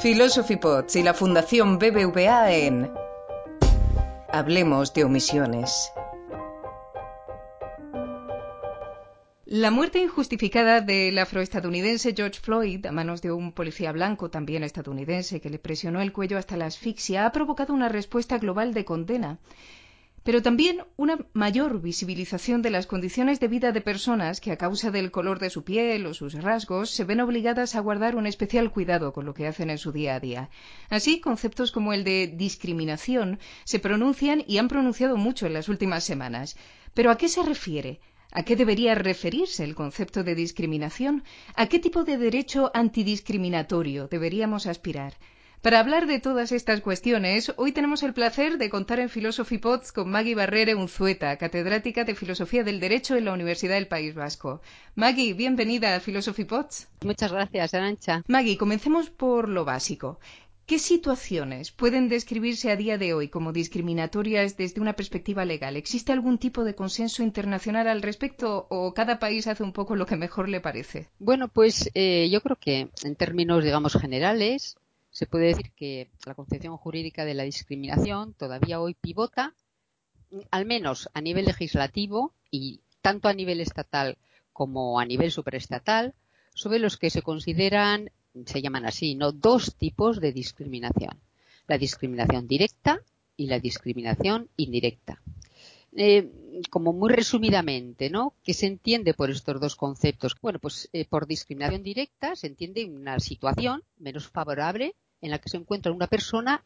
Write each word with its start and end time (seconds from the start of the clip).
Philosophy 0.00 0.54
Pots 0.54 0.94
y 0.94 1.02
la 1.02 1.12
Fundación 1.12 1.80
BBVA 1.80 2.52
en 2.52 2.88
Hablemos 4.28 4.94
de 4.94 5.02
omisiones. 5.02 5.90
La 9.44 9.72
muerte 9.72 9.98
injustificada 9.98 10.80
del 10.82 11.18
afroestadounidense 11.18 12.14
George 12.14 12.38
Floyd 12.40 12.86
a 12.86 12.92
manos 12.92 13.22
de 13.22 13.32
un 13.32 13.50
policía 13.50 13.90
blanco, 13.90 14.30
también 14.30 14.62
estadounidense, 14.62 15.40
que 15.40 15.50
le 15.50 15.58
presionó 15.58 16.00
el 16.00 16.12
cuello 16.12 16.38
hasta 16.38 16.56
la 16.56 16.66
asfixia, 16.66 17.26
ha 17.26 17.32
provocado 17.32 17.74
una 17.74 17.88
respuesta 17.88 18.38
global 18.38 18.74
de 18.74 18.84
condena 18.84 19.38
pero 20.28 20.42
también 20.42 20.84
una 20.98 21.16
mayor 21.32 21.80
visibilización 21.80 22.60
de 22.60 22.68
las 22.68 22.86
condiciones 22.86 23.40
de 23.40 23.48
vida 23.48 23.72
de 23.72 23.80
personas 23.80 24.42
que 24.42 24.52
a 24.52 24.58
causa 24.58 24.90
del 24.90 25.10
color 25.10 25.38
de 25.38 25.48
su 25.48 25.64
piel 25.64 26.04
o 26.04 26.12
sus 26.12 26.34
rasgos 26.34 26.90
se 26.90 27.04
ven 27.04 27.22
obligadas 27.22 27.74
a 27.74 27.80
guardar 27.80 28.14
un 28.14 28.26
especial 28.26 28.70
cuidado 28.70 29.14
con 29.14 29.24
lo 29.24 29.32
que 29.32 29.46
hacen 29.46 29.70
en 29.70 29.78
su 29.78 29.90
día 29.90 30.16
a 30.16 30.20
día. 30.20 30.50
Así, 30.90 31.22
conceptos 31.22 31.72
como 31.72 31.94
el 31.94 32.04
de 32.04 32.26
discriminación 32.26 33.38
se 33.64 33.78
pronuncian 33.78 34.44
y 34.46 34.58
han 34.58 34.68
pronunciado 34.68 35.16
mucho 35.16 35.46
en 35.46 35.54
las 35.54 35.70
últimas 35.70 36.04
semanas. 36.04 36.58
Pero 36.92 37.10
¿a 37.10 37.16
qué 37.16 37.30
se 37.30 37.42
refiere? 37.42 37.98
¿A 38.30 38.42
qué 38.42 38.54
debería 38.54 38.94
referirse 38.94 39.64
el 39.64 39.74
concepto 39.74 40.24
de 40.24 40.34
discriminación? 40.34 41.24
¿A 41.54 41.68
qué 41.68 41.78
tipo 41.78 42.04
de 42.04 42.18
derecho 42.18 42.70
antidiscriminatorio 42.74 44.08
deberíamos 44.08 44.66
aspirar? 44.66 45.14
Para 45.62 45.80
hablar 45.80 46.06
de 46.06 46.20
todas 46.20 46.52
estas 46.52 46.80
cuestiones, 46.80 47.52
hoy 47.56 47.72
tenemos 47.72 48.04
el 48.04 48.14
placer 48.14 48.58
de 48.58 48.70
contar 48.70 49.00
en 49.00 49.08
Philosophy 49.08 49.58
Pods 49.58 49.90
con 49.90 50.08
Maggie 50.08 50.36
Barrere 50.36 50.76
Unzueta, 50.76 51.36
catedrática 51.36 52.04
de 52.04 52.14
Filosofía 52.14 52.62
del 52.62 52.78
Derecho 52.78 53.16
en 53.16 53.24
la 53.24 53.32
Universidad 53.32 53.74
del 53.74 53.88
País 53.88 54.14
Vasco. 54.14 54.62
Maggie, 54.94 55.34
bienvenida 55.34 55.96
a 55.96 56.00
Philosophy 56.00 56.44
Pods. 56.44 56.86
Muchas 57.04 57.32
gracias, 57.32 57.74
Arancha. 57.74 58.22
Maggie, 58.28 58.56
comencemos 58.56 59.10
por 59.10 59.48
lo 59.48 59.64
básico. 59.64 60.20
¿Qué 60.64 60.78
situaciones 60.78 61.72
pueden 61.72 62.08
describirse 62.08 62.70
a 62.70 62.76
día 62.76 62.96
de 62.96 63.12
hoy 63.12 63.28
como 63.28 63.52
discriminatorias 63.52 64.56
desde 64.56 64.80
una 64.80 64.92
perspectiva 64.92 65.44
legal? 65.44 65.76
¿Existe 65.76 66.12
algún 66.12 66.38
tipo 66.38 66.62
de 66.62 66.76
consenso 66.76 67.24
internacional 67.24 67.88
al 67.88 68.02
respecto 68.02 68.68
o 68.70 68.94
cada 68.94 69.18
país 69.18 69.48
hace 69.48 69.64
un 69.64 69.72
poco 69.72 69.96
lo 69.96 70.06
que 70.06 70.16
mejor 70.16 70.48
le 70.48 70.60
parece? 70.60 71.08
Bueno, 71.18 71.48
pues 71.48 71.90
eh, 71.94 72.28
yo 72.30 72.42
creo 72.42 72.56
que 72.60 72.90
en 73.02 73.16
términos, 73.16 73.64
digamos, 73.64 73.94
generales, 73.94 74.76
se 75.18 75.26
puede 75.26 75.46
decir 75.46 75.72
que 75.72 76.12
la 76.26 76.36
concepción 76.36 76.76
jurídica 76.76 77.24
de 77.24 77.34
la 77.34 77.42
discriminación 77.42 78.34
todavía 78.34 78.80
hoy 78.80 78.94
pivota, 78.94 79.52
al 80.52 80.64
menos 80.64 81.10
a 81.12 81.20
nivel 81.20 81.46
legislativo 81.46 82.32
y 82.52 82.82
tanto 83.02 83.26
a 83.26 83.32
nivel 83.32 83.60
estatal 83.60 84.16
como 84.52 85.00
a 85.00 85.04
nivel 85.04 85.32
superestatal, 85.32 86.14
sobre 86.54 86.78
los 86.78 86.96
que 86.96 87.10
se 87.10 87.22
consideran, 87.22 88.12
se 88.46 88.62
llaman 88.62 88.86
así, 88.86 89.16
¿no? 89.16 89.32
dos 89.32 89.74
tipos 89.74 90.20
de 90.20 90.30
discriminación. 90.30 91.18
La 91.66 91.78
discriminación 91.78 92.46
directa 92.46 93.00
y 93.36 93.48
la 93.48 93.58
discriminación 93.58 94.48
indirecta. 94.56 95.20
Eh, 95.96 96.30
como 96.70 96.92
muy 96.92 97.12
resumidamente, 97.12 98.08
¿no? 98.08 98.34
¿Qué 98.44 98.54
se 98.54 98.66
entiende 98.66 99.14
por 99.14 99.32
estos 99.32 99.60
dos 99.60 99.74
conceptos? 99.74 100.36
Bueno, 100.40 100.60
pues 100.60 100.88
eh, 100.92 101.06
por 101.06 101.26
discriminación 101.26 101.82
directa 101.82 102.36
se 102.36 102.46
entiende 102.46 102.84
una 102.84 103.18
situación 103.18 103.82
menos 103.98 104.28
favorable 104.28 104.94
en 105.20 105.30
la 105.30 105.38
que 105.38 105.48
se 105.48 105.56
encuentra 105.56 105.92
una 105.92 106.06
persona 106.06 106.62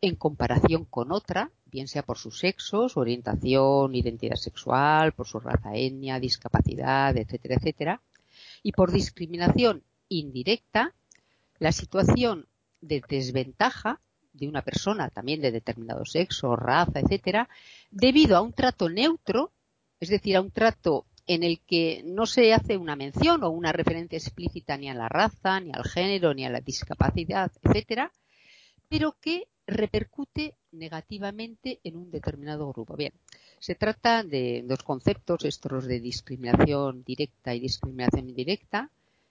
en 0.00 0.14
comparación 0.14 0.84
con 0.84 1.12
otra, 1.12 1.50
bien 1.66 1.88
sea 1.88 2.02
por 2.02 2.18
su 2.18 2.30
sexo, 2.30 2.88
su 2.88 3.00
orientación, 3.00 3.94
identidad 3.94 4.36
sexual, 4.36 5.12
por 5.12 5.26
su 5.26 5.40
raza, 5.40 5.74
etnia, 5.74 6.18
discapacidad, 6.18 7.16
etcétera, 7.16 7.56
etcétera. 7.56 8.00
Y 8.62 8.72
por 8.72 8.92
discriminación 8.92 9.82
indirecta, 10.08 10.94
la 11.58 11.72
situación 11.72 12.46
de 12.80 13.02
desventaja 13.06 14.00
de 14.32 14.48
una 14.48 14.62
persona 14.62 15.10
también 15.10 15.40
de 15.42 15.50
determinado 15.52 16.04
sexo, 16.06 16.56
raza, 16.56 17.00
etcétera, 17.00 17.48
debido 17.90 18.36
a 18.36 18.40
un 18.40 18.52
trato 18.52 18.88
neutro, 18.88 19.52
es 19.98 20.08
decir, 20.08 20.36
a 20.36 20.40
un 20.40 20.50
trato 20.50 21.04
en 21.32 21.44
el 21.44 21.60
que 21.60 22.02
no 22.04 22.26
se 22.26 22.52
hace 22.52 22.76
una 22.76 22.96
mención 22.96 23.44
o 23.44 23.50
una 23.50 23.70
referencia 23.70 24.18
explícita 24.18 24.76
ni 24.76 24.90
a 24.90 24.94
la 24.94 25.08
raza, 25.08 25.60
ni 25.60 25.70
al 25.72 25.84
género, 25.84 26.34
ni 26.34 26.44
a 26.44 26.50
la 26.50 26.60
discapacidad, 26.60 27.52
etcétera, 27.62 28.10
pero 28.88 29.14
que 29.20 29.46
repercute 29.64 30.56
negativamente 30.72 31.78
en 31.84 31.94
un 31.94 32.10
determinado 32.10 32.72
grupo. 32.72 32.96
Bien, 32.96 33.12
se 33.60 33.76
trata 33.76 34.24
de 34.24 34.64
dos 34.66 34.82
conceptos, 34.82 35.44
estos 35.44 35.86
de 35.86 36.00
discriminación 36.00 37.04
directa 37.04 37.54
y 37.54 37.60
discriminación 37.60 38.28
indirecta, 38.28 38.90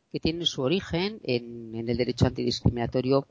que 0.10 0.22
tienen 0.22 0.46
su 0.46 0.62
origen 0.62 1.20
en, 1.24 1.76
en 1.76 1.90
el 1.90 1.98
derecho 1.98 2.28
antidiscriminatorio 2.28 3.28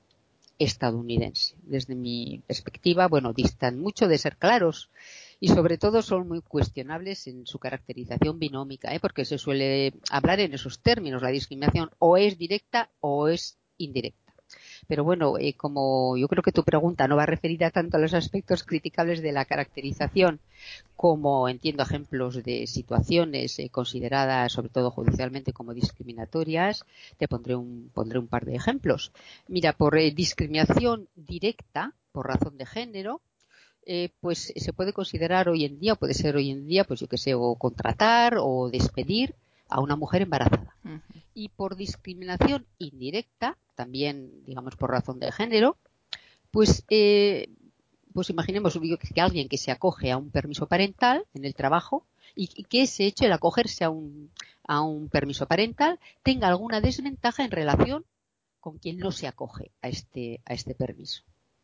estadounidense. 0.58 1.54
Desde 1.62 1.94
mi 1.94 2.42
perspectiva, 2.46 3.08
bueno, 3.08 3.32
distan 3.32 3.78
mucho 3.78 4.08
de 4.08 4.18
ser 4.18 4.36
claros 4.36 4.90
y 5.40 5.48
sobre 5.48 5.78
todo 5.78 6.02
son 6.02 6.28
muy 6.28 6.40
cuestionables 6.40 7.26
en 7.26 7.46
su 7.46 7.58
caracterización 7.58 8.38
binómica, 8.38 8.94
¿eh? 8.94 9.00
porque 9.00 9.24
se 9.24 9.38
suele 9.38 9.94
hablar 10.10 10.40
en 10.40 10.54
esos 10.54 10.80
términos. 10.80 11.22
La 11.22 11.30
discriminación 11.30 11.90
o 11.98 12.16
es 12.16 12.38
directa 12.38 12.90
o 13.00 13.28
es 13.28 13.58
indirecta. 13.76 14.28
Pero 14.86 15.04
bueno, 15.04 15.36
eh, 15.38 15.54
como 15.54 16.16
yo 16.16 16.28
creo 16.28 16.42
que 16.42 16.52
tu 16.52 16.64
pregunta 16.64 17.06
no 17.06 17.16
va 17.16 17.26
referida 17.26 17.70
tanto 17.70 17.96
a 17.96 18.00
los 18.00 18.14
aspectos 18.14 18.64
criticables 18.64 19.20
de 19.20 19.32
la 19.32 19.44
caracterización 19.44 20.40
como 20.96 21.48
entiendo 21.48 21.82
ejemplos 21.82 22.42
de 22.42 22.66
situaciones 22.66 23.58
eh, 23.58 23.68
consideradas, 23.70 24.52
sobre 24.52 24.70
todo 24.70 24.90
judicialmente, 24.90 25.52
como 25.52 25.74
discriminatorias, 25.74 26.84
te 27.18 27.28
pondré 27.28 27.54
un, 27.54 27.90
pondré 27.92 28.18
un 28.18 28.26
par 28.26 28.46
de 28.46 28.56
ejemplos. 28.56 29.12
Mira, 29.46 29.74
por 29.74 29.96
eh, 29.98 30.10
discriminación 30.10 31.08
directa, 31.14 31.94
por 32.10 32.26
razón 32.26 32.56
de 32.56 32.66
género, 32.66 33.20
eh, 33.90 34.10
pues 34.20 34.52
se 34.54 34.72
puede 34.74 34.92
considerar 34.92 35.48
hoy 35.48 35.64
en 35.64 35.80
día, 35.80 35.94
puede 35.94 36.12
ser 36.12 36.36
hoy 36.36 36.50
en 36.50 36.66
día, 36.66 36.84
pues 36.84 37.00
yo 37.00 37.08
que 37.08 37.16
sé, 37.16 37.32
o 37.32 37.54
contratar 37.54 38.34
o 38.38 38.68
despedir 38.68 39.34
a 39.66 39.80
una 39.80 39.96
mujer 39.96 40.20
embarazada. 40.20 40.76
Y 41.32 41.48
por 41.48 41.74
discriminación 41.74 42.66
indirecta, 42.76 43.56
también, 43.74 44.44
digamos, 44.44 44.76
por 44.76 44.90
razón 44.90 45.18
de 45.20 45.32
género, 45.32 45.78
pues, 46.50 46.84
eh, 46.90 47.48
pues 48.12 48.28
imaginemos 48.28 48.78
que 49.14 49.20
alguien 49.22 49.48
que 49.48 49.56
se 49.56 49.70
acoge 49.70 50.12
a 50.12 50.18
un 50.18 50.30
permiso 50.30 50.66
parental 50.66 51.24
en 51.32 51.46
el 51.46 51.54
trabajo 51.54 52.04
y, 52.34 52.64
que 52.64 52.82
ese 52.82 53.06
hecho, 53.06 53.24
el 53.24 53.32
acogerse 53.32 53.84
a 53.84 53.90
un, 53.90 54.30
a 54.64 54.82
un 54.82 55.08
permiso 55.08 55.46
parental, 55.46 55.98
tenga 56.22 56.48
alguna 56.48 56.82
desventaja 56.82 57.42
en 57.42 57.52
relación 57.52 58.04
con 58.60 58.76
quien 58.76 58.98
no 58.98 59.12
se 59.12 59.28
acoge 59.28 59.70
a 59.80 59.88
este, 59.88 60.42
a 60.44 60.52
este 60.52 60.74
permiso. 60.74 61.22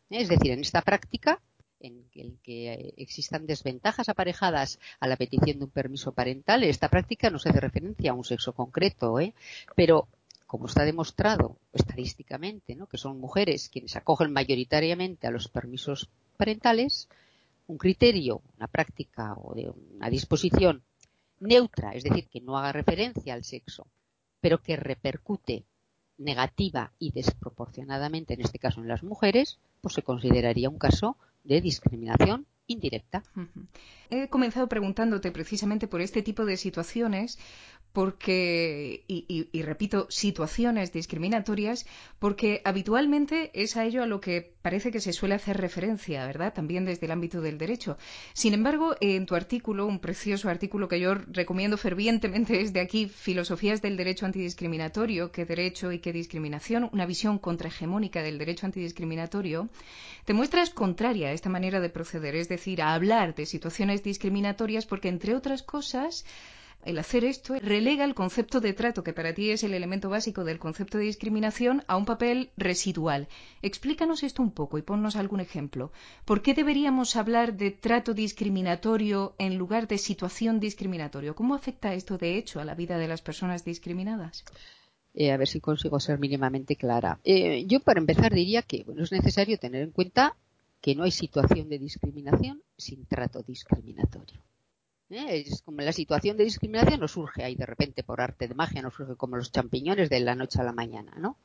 Es 0.09 0.27
decir, 0.27 0.51
en 0.51 0.61
esta 0.61 0.81
práctica, 0.81 1.39
en 1.79 2.05
el 2.13 2.37
que 2.43 2.93
existan 2.97 3.45
desventajas 3.45 4.09
aparejadas 4.09 4.79
a 4.99 5.07
la 5.07 5.17
petición 5.17 5.59
de 5.59 5.65
un 5.65 5.71
permiso 5.71 6.13
parental, 6.13 6.63
esta 6.63 6.89
práctica 6.89 7.29
no 7.29 7.39
se 7.39 7.49
hace 7.49 7.59
referencia 7.59 8.11
a 8.11 8.13
un 8.13 8.23
sexo 8.23 8.53
concreto, 8.53 9.19
¿eh? 9.19 9.33
pero 9.75 10.07
como 10.47 10.67
está 10.67 10.83
demostrado 10.83 11.57
estadísticamente, 11.73 12.75
¿no? 12.75 12.87
que 12.87 12.97
son 12.97 13.19
mujeres 13.19 13.69
quienes 13.69 13.95
acogen 13.95 14.31
mayoritariamente 14.31 15.27
a 15.27 15.31
los 15.31 15.47
permisos 15.47 16.09
parentales, 16.37 17.09
un 17.67 17.77
criterio, 17.77 18.41
una 18.57 18.67
práctica 18.67 19.33
o 19.33 19.55
de 19.55 19.69
una 19.69 20.09
disposición 20.09 20.83
neutra, 21.39 21.91
es 21.91 22.03
decir, 22.03 22.27
que 22.27 22.41
no 22.41 22.57
haga 22.57 22.71
referencia 22.71 23.33
al 23.33 23.43
sexo, 23.43 23.87
pero 24.39 24.61
que 24.61 24.75
repercute 24.75 25.63
negativa 26.17 26.91
y 26.99 27.11
desproporcionadamente, 27.11 28.35
en 28.35 28.41
este 28.41 28.59
caso 28.59 28.81
en 28.81 28.87
las 28.87 29.03
mujeres, 29.03 29.59
pues 29.81 29.95
se 29.95 30.03
consideraría 30.03 30.69
un 30.69 30.77
caso 30.77 31.17
de 31.45 31.61
discriminación 31.61 32.47
indirecta. 32.67 33.23
He 34.09 34.27
comenzado 34.29 34.67
preguntándote 34.67 35.31
precisamente 35.31 35.87
por 35.87 36.01
este 36.01 36.21
tipo 36.21 36.45
de 36.45 36.57
situaciones 36.57 37.37
porque, 37.95 39.05
y, 39.07 39.61
repito, 39.61 40.07
situaciones 40.09 40.91
discriminatorias, 40.91 41.85
porque 42.19 42.61
habitualmente 42.65 43.51
es 43.53 43.77
a 43.77 43.85
ello 43.85 44.03
a 44.03 44.05
lo 44.05 44.19
que 44.19 44.53
parece 44.61 44.91
que 44.91 44.99
se 44.99 45.13
suele 45.13 45.35
hacer 45.35 45.55
referencia, 45.55 46.25
¿verdad? 46.27 46.53
También 46.53 46.83
desde 46.83 47.05
el 47.05 47.13
ámbito 47.13 47.39
del 47.39 47.57
derecho. 47.57 47.97
Sin 48.33 48.53
embargo, 48.53 48.97
en 48.99 49.25
tu 49.25 49.33
artículo, 49.35 49.87
un 49.87 49.99
precioso 49.99 50.49
artículo 50.49 50.89
que 50.89 50.99
yo 50.99 51.15
recomiendo 51.15 51.77
fervientemente 51.77 52.57
desde 52.57 52.81
aquí, 52.81 53.07
Filosofías 53.07 53.81
del 53.81 53.95
Derecho 53.95 54.25
Antidiscriminatorio, 54.25 55.31
qué 55.31 55.45
derecho 55.45 55.93
y 55.93 55.99
qué 55.99 56.11
discriminación, 56.11 56.89
una 56.91 57.05
visión 57.05 57.39
contrahegemónica 57.39 58.21
del 58.21 58.37
derecho 58.37 58.65
antidiscriminatorio, 58.65 59.69
te 60.25 60.33
muestras 60.33 60.69
contraria 60.69 61.29
a 61.29 61.31
esta 61.31 61.49
manera 61.49 61.79
de 61.79 61.89
proceder, 61.89 62.35
es 62.35 62.49
decir, 62.49 62.81
a 62.81 62.93
hablar 62.93 63.35
de 63.35 63.45
situaciones 63.45 64.03
discriminatorias 64.03 64.85
porque, 64.85 65.07
entre 65.07 65.33
otras 65.33 65.63
cosas, 65.63 66.25
el 66.85 66.99
hacer 66.99 67.25
esto 67.25 67.55
relega 67.55 68.05
el 68.05 68.15
concepto 68.15 68.61
de 68.61 68.73
trato, 68.73 69.03
que 69.03 69.13
para 69.13 69.33
ti 69.33 69.49
es 69.49 69.63
el 69.63 69.73
elemento 69.73 70.09
básico 70.09 70.43
del 70.43 70.59
concepto 70.59 70.97
de 70.97 71.05
discriminación, 71.05 71.83
a 71.87 71.97
un 71.97 72.05
papel 72.05 72.51
residual. 72.57 73.27
Explícanos 73.61 74.23
esto 74.23 74.43
un 74.43 74.51
poco 74.51 74.77
y 74.77 74.83
ponnos 74.83 75.15
algún 75.15 75.39
ejemplo. 75.39 75.91
¿Por 76.25 76.41
qué 76.41 76.53
deberíamos 76.53 77.15
hablar 77.15 77.57
de 77.57 77.71
trato 77.71 78.13
discriminatorio 78.13 79.35
en 79.37 79.57
lugar 79.57 79.87
de 79.87 79.97
situación 79.97 80.59
discriminatoria? 80.59 81.33
¿Cómo 81.33 81.55
afecta 81.55 81.93
esto, 81.93 82.17
de 82.17 82.37
hecho, 82.37 82.59
a 82.59 82.65
la 82.65 82.75
vida 82.75 82.97
de 82.97 83.07
las 83.07 83.21
personas 83.21 83.65
discriminadas? 83.65 84.45
Eh, 85.15 85.31
a 85.31 85.37
ver 85.37 85.47
si 85.47 85.61
consigo 85.61 85.99
ser 85.99 86.19
mínimamente 86.19 86.75
clara. 86.75 87.19
Eh, 87.23 87.65
yo, 87.67 87.79
para 87.79 87.99
empezar, 87.99 88.33
diría 88.33 88.61
que 88.61 88.85
es 88.97 89.11
necesario 89.11 89.57
tener 89.57 89.81
en 89.81 89.91
cuenta 89.91 90.35
que 90.81 90.93
no 90.93 91.03
hay 91.03 91.11
situación 91.11 91.69
de 91.69 91.79
discriminación 91.79 92.61
sin 92.77 93.05
trato 93.05 93.41
discriminatorio. 93.41 94.41
¿Eh? 95.09 95.43
Es 95.47 95.61
como 95.61 95.81
la 95.81 95.91
situación 95.91 96.37
de 96.37 96.43
discriminación 96.43 96.99
no 96.99 97.07
surge 97.07 97.43
ahí 97.43 97.55
de 97.55 97.65
repente 97.65 98.03
por 98.03 98.21
arte 98.21 98.47
de 98.47 98.55
magia, 98.55 98.81
no 98.81 98.91
surge 98.91 99.15
como 99.15 99.37
los 99.37 99.51
champiñones 99.51 100.09
de 100.09 100.19
la 100.19 100.35
noche 100.35 100.59
a 100.59 100.63
la 100.63 100.73
mañana, 100.73 101.13
¿no? 101.17 101.37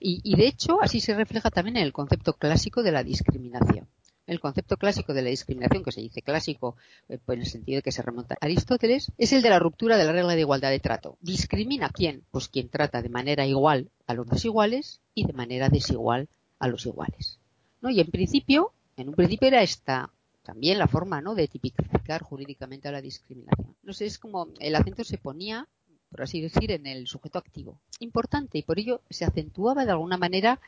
Y, 0.00 0.36
de 0.36 0.46
hecho 0.46 0.82
así 0.82 1.00
se 1.00 1.14
refleja 1.14 1.50
también 1.50 1.78
en 1.78 1.84
el 1.84 1.92
concepto 1.92 2.34
clásico 2.34 2.82
de 2.82 2.92
la 2.92 3.02
discriminación. 3.02 3.88
El 4.26 4.40
concepto 4.40 4.76
clásico 4.76 5.14
de 5.14 5.22
la 5.22 5.30
discriminación, 5.30 5.84
que 5.84 5.92
se 5.92 6.00
dice 6.00 6.20
clásico 6.20 6.76
eh, 7.08 7.18
pues 7.24 7.36
en 7.36 7.42
el 7.42 7.48
sentido 7.48 7.76
de 7.76 7.82
que 7.82 7.92
se 7.92 8.02
remonta 8.02 8.34
a 8.34 8.44
Aristóteles, 8.44 9.12
es 9.18 9.32
el 9.32 9.40
de 9.40 9.50
la 9.50 9.60
ruptura 9.60 9.96
de 9.96 10.04
la 10.04 10.12
regla 10.12 10.34
de 10.34 10.40
igualdad 10.40 10.70
de 10.70 10.80
trato. 10.80 11.16
¿Discrimina 11.20 11.90
quién? 11.90 12.24
Pues 12.32 12.48
quien 12.48 12.68
trata 12.68 13.02
de 13.02 13.08
manera 13.08 13.46
igual 13.46 13.90
a 14.08 14.14
los 14.14 14.26
desiguales 14.26 15.00
y 15.14 15.26
de 15.26 15.32
manera 15.32 15.68
desigual 15.68 16.28
a 16.58 16.66
los 16.66 16.86
iguales. 16.86 17.38
¿no? 17.80 17.90
Y 17.90 18.00
en 18.00 18.10
principio, 18.10 18.72
en 18.96 19.10
un 19.10 19.14
principio 19.14 19.46
era 19.46 19.62
esta 19.62 20.10
también 20.46 20.78
la 20.78 20.86
forma 20.86 21.20
¿no? 21.20 21.34
de 21.34 21.48
tipificar 21.48 22.22
jurídicamente 22.22 22.86
a 22.86 22.92
la 22.92 23.02
discriminación. 23.02 23.74
No 23.82 23.92
sé, 23.92 24.06
es 24.06 24.18
como 24.18 24.48
el 24.60 24.76
acento 24.76 25.02
se 25.02 25.18
ponía, 25.18 25.66
por 26.08 26.22
así 26.22 26.40
decir, 26.40 26.70
en 26.70 26.86
el 26.86 27.08
sujeto 27.08 27.38
activo. 27.38 27.80
Importante 27.98 28.56
y 28.56 28.62
por 28.62 28.78
ello 28.78 29.02
se 29.10 29.24
acentuaba 29.24 29.84
de 29.84 29.90
alguna 29.90 30.16
manera 30.16 30.60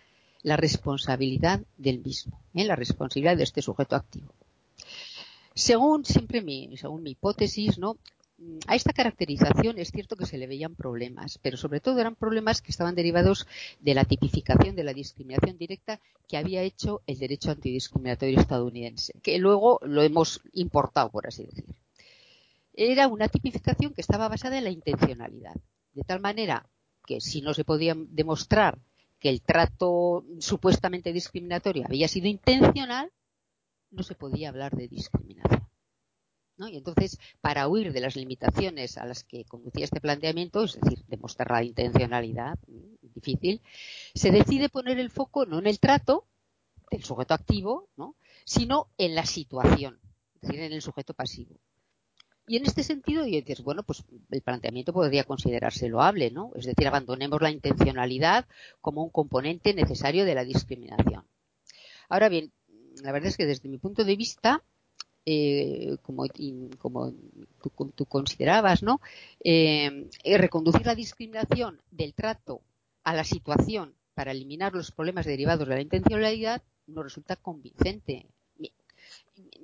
la 0.43 0.57
responsabilidad 0.57 1.63
del 1.77 2.01
mismo, 2.01 2.41
¿eh? 2.55 2.65
la 2.65 2.75
responsabilidad 2.75 3.37
de 3.37 3.45
este 3.45 3.63
sujeto 3.63 3.95
activo. 3.95 4.35
Según 5.55 6.05
siempre 6.05 6.43
mi, 6.43 6.77
según 6.77 7.05
mi 7.05 7.13
hipótesis, 7.13 7.79
¿no? 7.79 7.99
A 8.67 8.77
esta 8.77 8.93
caracterización 8.93 9.79
es 9.79 9.91
cierto 9.91 10.17
que 10.17 10.27
se 10.27 10.39
le 10.39 10.47
veían 10.47 10.77
problemas, 10.77 11.39
pero 11.43 11.57
sobre 11.57 11.81
todo 11.81 11.99
eran 11.99 12.15
problemas 12.15 12.63
que 12.63 12.71
estaban 12.71 12.95
derivados 12.95 13.47
de 13.81 13.95
la 13.95 14.05
tipificación 14.05 14.77
de 14.77 14.85
la 14.85 14.93
discriminación 14.93 15.59
directa 15.59 16.01
que 16.29 16.37
había 16.37 16.63
hecho 16.63 17.03
el 17.07 17.19
derecho 17.19 17.51
antidiscriminatorio 17.51 18.39
estadounidense, 18.39 19.15
que 19.23 19.39
luego 19.39 19.81
lo 19.83 20.03
hemos 20.03 20.41
importado, 20.53 21.11
por 21.11 21.27
así 21.27 21.45
decir. 21.45 21.65
Era 22.75 23.09
una 23.09 23.29
tipificación 23.29 23.93
que 23.93 24.03
estaba 24.03 24.29
basada 24.29 24.59
en 24.59 24.65
la 24.65 24.71
intencionalidad, 24.71 25.57
de 25.95 26.03
tal 26.05 26.21
manera 26.21 26.69
que 27.07 27.21
si 27.21 27.41
no 27.41 27.55
se 27.55 27.65
podía 27.65 27.97
demostrar 27.97 28.79
que 29.19 29.31
el 29.31 29.43
trato 29.43 30.25
supuestamente 30.39 31.13
discriminatorio 31.13 31.87
había 31.87 32.07
sido 32.07 32.29
intencional, 32.29 33.11
no 33.91 34.05
se 34.05 34.15
podía 34.15 34.51
hablar 34.51 34.77
de 34.77 34.87
discriminación. 34.87 35.68
Y 36.67 36.77
entonces, 36.77 37.19
para 37.41 37.69
huir 37.69 37.93
de 37.93 38.01
las 38.01 38.17
limitaciones 38.17 38.99
a 38.99 39.07
las 39.07 39.23
que 39.23 39.45
conducía 39.45 39.85
este 39.85 40.01
planteamiento, 40.01 40.65
es 40.65 40.81
decir, 40.81 41.05
demostrar 41.07 41.51
la 41.53 41.63
intencionalidad, 41.63 42.59
mm, 42.67 43.13
difícil, 43.15 43.61
se 44.15 44.33
decide 44.33 44.69
poner 44.69 44.99
el 44.99 45.11
foco 45.11 45.47
no 45.47 45.59
en 45.59 45.69
el 45.69 45.79
trato 45.79 46.25
del 46.91 47.05
sujeto 47.05 47.35
activo, 47.35 47.89
sino 48.45 48.89
en 48.99 49.15
la 49.15 49.27
situación, 49.27 50.01
es 50.37 50.49
decir, 50.49 50.61
en 50.61 50.73
el 50.73 50.83
sujeto 50.83 51.15
pasivo. 51.15 51.55
Y 52.49 52.57
en 52.57 52.65
este 52.65 52.83
sentido, 52.83 53.25
dices, 53.25 53.63
bueno, 53.63 53.83
pues 53.83 54.03
el 54.31 54.41
planteamiento 54.41 54.95
podría 54.95 55.25
considerarse 55.25 55.89
loable, 55.89 56.31
¿no? 56.31 56.51
Es 56.55 56.65
decir, 56.65 56.89
abandonemos 56.89 57.43
la 57.43 57.51
intencionalidad 57.51 58.47
como 58.81 59.05
un 59.05 59.11
componente 59.11 59.75
necesario 59.75 60.25
de 60.25 60.35
la 60.35 60.45
discriminación. 60.45 61.25
Ahora 62.09 62.31
bien, 62.31 62.53
la 63.03 63.13
verdad 63.13 63.29
es 63.29 63.37
que 63.37 63.45
desde 63.45 63.69
mi 63.69 63.77
punto 63.77 64.03
de 64.03 64.17
vista, 64.17 64.65
eh, 65.31 65.99
como, 66.01 66.25
como 66.79 67.13
tú, 67.95 68.07
considerabas, 68.07 68.83
¿no? 68.83 69.03
Eh, 69.45 70.09
reconducir 70.25 70.87
la 70.87 70.95
discriminación 70.95 71.83
del 71.91 72.15
trato 72.15 72.63
a 73.05 73.15
la 73.15 73.25
situación 73.25 73.93
para 74.15 74.33
eliminar 74.33 74.73
los 74.73 74.91
problemas 74.91 75.27
derivados 75.27 75.69
de 75.69 75.75
la 75.75 75.83
intencionalidad 75.83 76.63
no 76.87 77.03
resulta 77.03 77.37
convincente. 77.37 78.25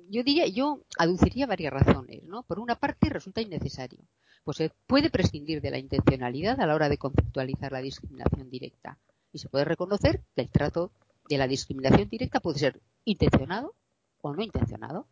Yo 0.07 0.23
diría, 0.23 0.45
yo 0.45 0.81
aduciría 0.99 1.47
varias 1.47 1.73
razones, 1.73 2.21
¿no? 2.25 2.43
Por 2.43 2.59
una 2.59 2.75
parte 2.75 3.09
resulta 3.09 3.41
innecesario, 3.41 3.99
pues 4.43 4.57
se 4.57 4.71
puede 4.85 5.09
prescindir 5.09 5.61
de 5.61 5.71
la 5.71 5.79
intencionalidad 5.79 6.61
a 6.61 6.67
la 6.67 6.75
hora 6.75 6.89
de 6.89 6.99
conceptualizar 6.99 7.71
la 7.71 7.81
discriminación 7.81 8.51
directa 8.51 8.99
y 9.33 9.39
se 9.39 9.49
puede 9.49 9.65
reconocer 9.65 10.21
que 10.35 10.43
el 10.43 10.49
trato 10.51 10.91
de 11.27 11.39
la 11.39 11.47
discriminación 11.47 12.07
directa 12.07 12.39
puede 12.39 12.59
ser 12.59 12.79
intencionado 13.03 13.73
o 14.21 14.31
no 14.31 14.43
intencionado. 14.43 15.07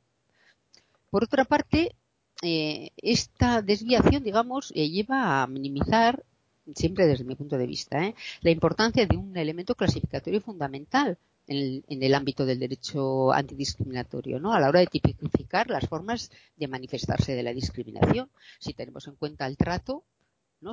Por 1.13 1.25
otra 1.25 1.45
parte, 1.45 1.95
eh, 2.41 2.89
esta 2.97 3.61
desviación, 3.61 4.23
digamos, 4.23 4.71
eh, 4.73 4.89
lleva 4.89 5.43
a 5.43 5.45
minimizar, 5.45 6.23
siempre 6.73 7.05
desde 7.05 7.23
mi 7.23 7.35
punto 7.35 7.55
de 7.59 7.67
vista, 7.67 8.03
eh, 8.03 8.15
la 8.41 8.49
importancia 8.49 9.05
de 9.05 9.15
un 9.15 9.37
elemento 9.37 9.75
clasificatorio 9.75 10.41
fundamental 10.41 11.19
en 11.45 11.83
el, 12.01 12.15
ámbito 12.15 12.47
del 12.47 12.57
derecho 12.57 13.31
antidiscriminatorio, 13.31 14.39
¿no? 14.39 14.53
A 14.53 14.59
la 14.59 14.69
hora 14.69 14.79
de 14.79 14.87
tipificar 14.87 15.69
las 15.69 15.87
formas 15.87 16.31
de 16.55 16.67
manifestarse 16.67 17.35
de 17.35 17.43
la 17.43 17.53
discriminación. 17.53 18.31
Si 18.57 18.73
tenemos 18.73 19.07
en 19.07 19.13
cuenta 19.13 19.45
el 19.45 19.55
trato, 19.55 20.03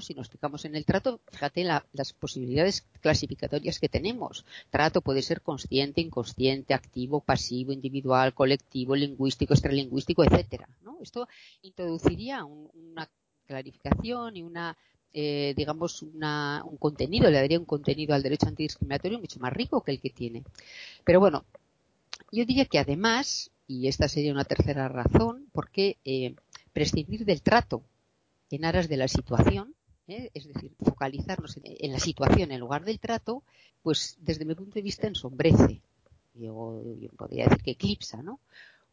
si 0.01 0.15
nos 0.15 0.29
fijamos 0.29 0.65
en 0.65 0.77
el 0.77 0.85
trato, 0.85 1.21
fíjate 1.33 1.65
las 1.65 2.13
posibilidades 2.13 2.87
clasificatorias 3.01 3.81
que 3.81 3.89
tenemos. 3.89 4.45
Trato 4.71 5.01
puede 5.01 5.23
ser 5.23 5.41
consciente, 5.41 6.01
inconsciente, 6.01 6.75
activo, 6.75 7.21
pasivo, 7.21 7.73
individual, 7.73 8.35
colectivo, 8.35 8.95
lingüístico, 8.95 9.55
extralingüístico, 9.55 10.23
etcétera. 10.23 10.69
Esto 11.01 11.27
introduciría 11.63 12.45
una 12.45 13.09
clarificación 13.47 14.37
y 14.37 14.43
una 14.43 14.77
eh, 15.13 15.55
digamos, 15.57 16.03
un 16.03 16.77
contenido, 16.79 17.31
le 17.31 17.41
daría 17.41 17.59
un 17.59 17.65
contenido 17.65 18.15
al 18.15 18.23
derecho 18.23 18.47
antidiscriminatorio 18.47 19.19
mucho 19.19 19.41
más 19.41 19.53
rico 19.53 19.83
que 19.83 19.91
el 19.91 20.01
que 20.01 20.11
tiene. 20.11 20.45
Pero 21.05 21.19
bueno, 21.19 21.45
yo 22.31 22.45
diría 22.45 22.67
que 22.67 22.79
además, 22.79 23.51
y 23.67 23.89
esta 23.89 24.09
sería 24.09 24.33
una 24.33 24.45
tercera 24.45 24.89
razón, 24.89 25.49
porque 25.53 25.99
eh, 26.05 26.37
prescindir 26.73 27.25
del 27.25 27.43
trato 27.43 27.83
en 28.51 28.65
aras 28.65 28.89
de 28.89 28.97
la 28.97 29.09
situación 29.09 29.75
¿eh? 30.11 30.31
es 30.35 30.47
decir, 30.47 30.73
focalizarnos 30.83 31.59
en, 31.63 31.93
la 31.93 31.99
situación 31.99 32.53
en 32.53 32.61
lugar 32.61 32.85
del 32.85 32.99
trato, 32.99 33.43
pues 33.83 34.17
desde 34.21 34.45
mi 34.45 34.55
punto 34.55 34.75
de 34.75 34.83
vista 34.83 35.07
ensombrece, 35.07 35.81
yo, 36.35 36.83
podría 37.17 37.45
decir 37.45 37.63
que 37.63 37.73
eclipsa, 37.73 38.23
¿no? 38.23 38.41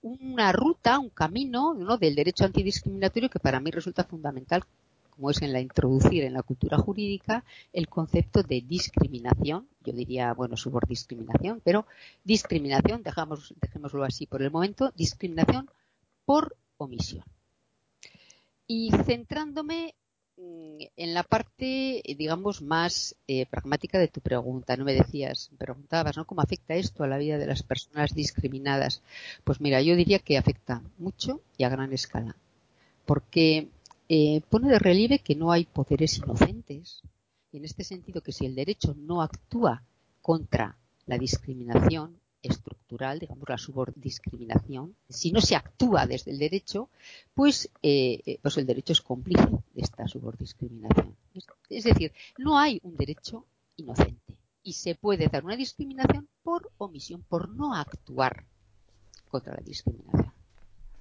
Una 0.02 0.52
ruta, 0.52 1.00
un 1.00 1.10
camino 1.10 1.74
¿no? 1.74 1.98
del 1.98 2.16
derecho 2.16 2.46
antidiscriminatorio 2.46 3.30
que 3.30 3.40
para 3.40 3.60
mí 3.60 3.72
resulta 3.72 4.04
fundamental, 4.04 4.64
como 5.10 5.32
es 5.32 5.42
en 5.42 5.52
la 5.52 5.60
introducir 5.60 6.24
en 6.24 6.34
la 6.34 6.44
cultura 6.44 6.78
jurídica 6.78 7.44
el 7.74 7.90
concepto 7.90 8.44
de 8.44 8.62
discriminación, 8.62 9.68
yo 9.84 9.94
diría, 9.94 10.34
bueno, 10.34 10.56
subordiscriminación, 10.56 11.62
pero 11.64 11.88
discriminación, 12.24 13.02
dejamos, 13.02 13.54
dejémoslo 13.60 14.04
así 14.04 14.28
por 14.28 14.44
el 14.44 14.52
momento, 14.52 14.94
discriminación 14.96 15.70
por 16.26 16.56
omisión. 16.78 17.26
Y 18.68 18.92
centrándome 19.06 19.96
en 20.38 21.14
la 21.14 21.24
parte, 21.24 22.04
digamos, 22.18 22.62
más 22.62 23.16
eh, 23.28 23.46
pragmática 23.48 23.98
de 23.98 24.08
tu 24.08 24.22
pregunta, 24.22 24.78
no 24.78 24.86
me 24.86 24.94
decías, 24.94 25.50
preguntabas, 25.58 26.18
¿no? 26.18 26.26
¿Cómo 26.26 26.42
afecta 26.42 26.76
esto 26.76 27.04
a 27.04 27.08
la 27.08 27.18
vida 27.18 27.38
de 27.38 27.48
las 27.48 27.64
personas 27.64 28.14
discriminadas? 28.14 29.02
Pues 29.44 29.60
mira, 29.62 29.82
yo 29.82 29.96
diría 29.96 30.20
que 30.20 30.38
afecta 30.38 30.84
mucho 31.00 31.42
y 31.58 31.64
a 31.64 31.70
gran 31.70 31.92
escala, 31.94 32.36
porque 33.06 33.70
eh, 34.10 34.42
pone 34.50 34.70
de 34.70 34.80
relieve 34.80 35.20
que 35.20 35.36
no 35.36 35.52
hay 35.52 35.66
poderes 35.66 36.18
inocentes. 36.18 37.02
Y 37.52 37.58
en 37.58 37.66
este 37.66 37.84
sentido, 37.84 38.22
que 38.22 38.32
si 38.32 38.46
el 38.46 38.56
derecho 38.56 38.94
no 38.98 39.22
actúa 39.22 39.84
contra 40.22 40.78
la 41.06 41.18
discriminación, 41.18 42.20
estructural, 42.48 43.20
digamos 43.20 43.48
la 43.48 43.58
subordiscriminación, 43.58 44.96
si 45.10 45.32
no 45.32 45.42
se 45.42 45.56
actúa 45.56 46.08
desde 46.08 46.32
el 46.32 46.40
derecho, 46.40 46.90
pues, 47.34 47.70
eh, 47.84 48.22
eh, 48.26 48.40
pues 48.42 48.58
el 48.58 48.66
derecho 48.66 48.94
es 48.94 49.02
cómplice 49.02 49.48
de 49.48 49.82
esta 49.82 50.08
subordiscriminación. 50.08 51.16
Es 51.70 51.84
decir, 51.84 52.12
no 52.38 52.58
hay 52.58 52.80
un 52.84 52.96
derecho 52.96 53.46
inocente 53.76 54.38
y 54.64 54.74
se 54.74 54.96
puede 54.96 55.28
dar 55.28 55.46
una 55.46 55.56
discriminación 55.56 56.28
por 56.44 56.72
omisión, 56.78 57.24
por 57.28 57.50
no 57.50 57.74
actuar 57.74 58.44
contra 59.30 59.56
la 59.56 59.62
discriminación. 59.62 60.34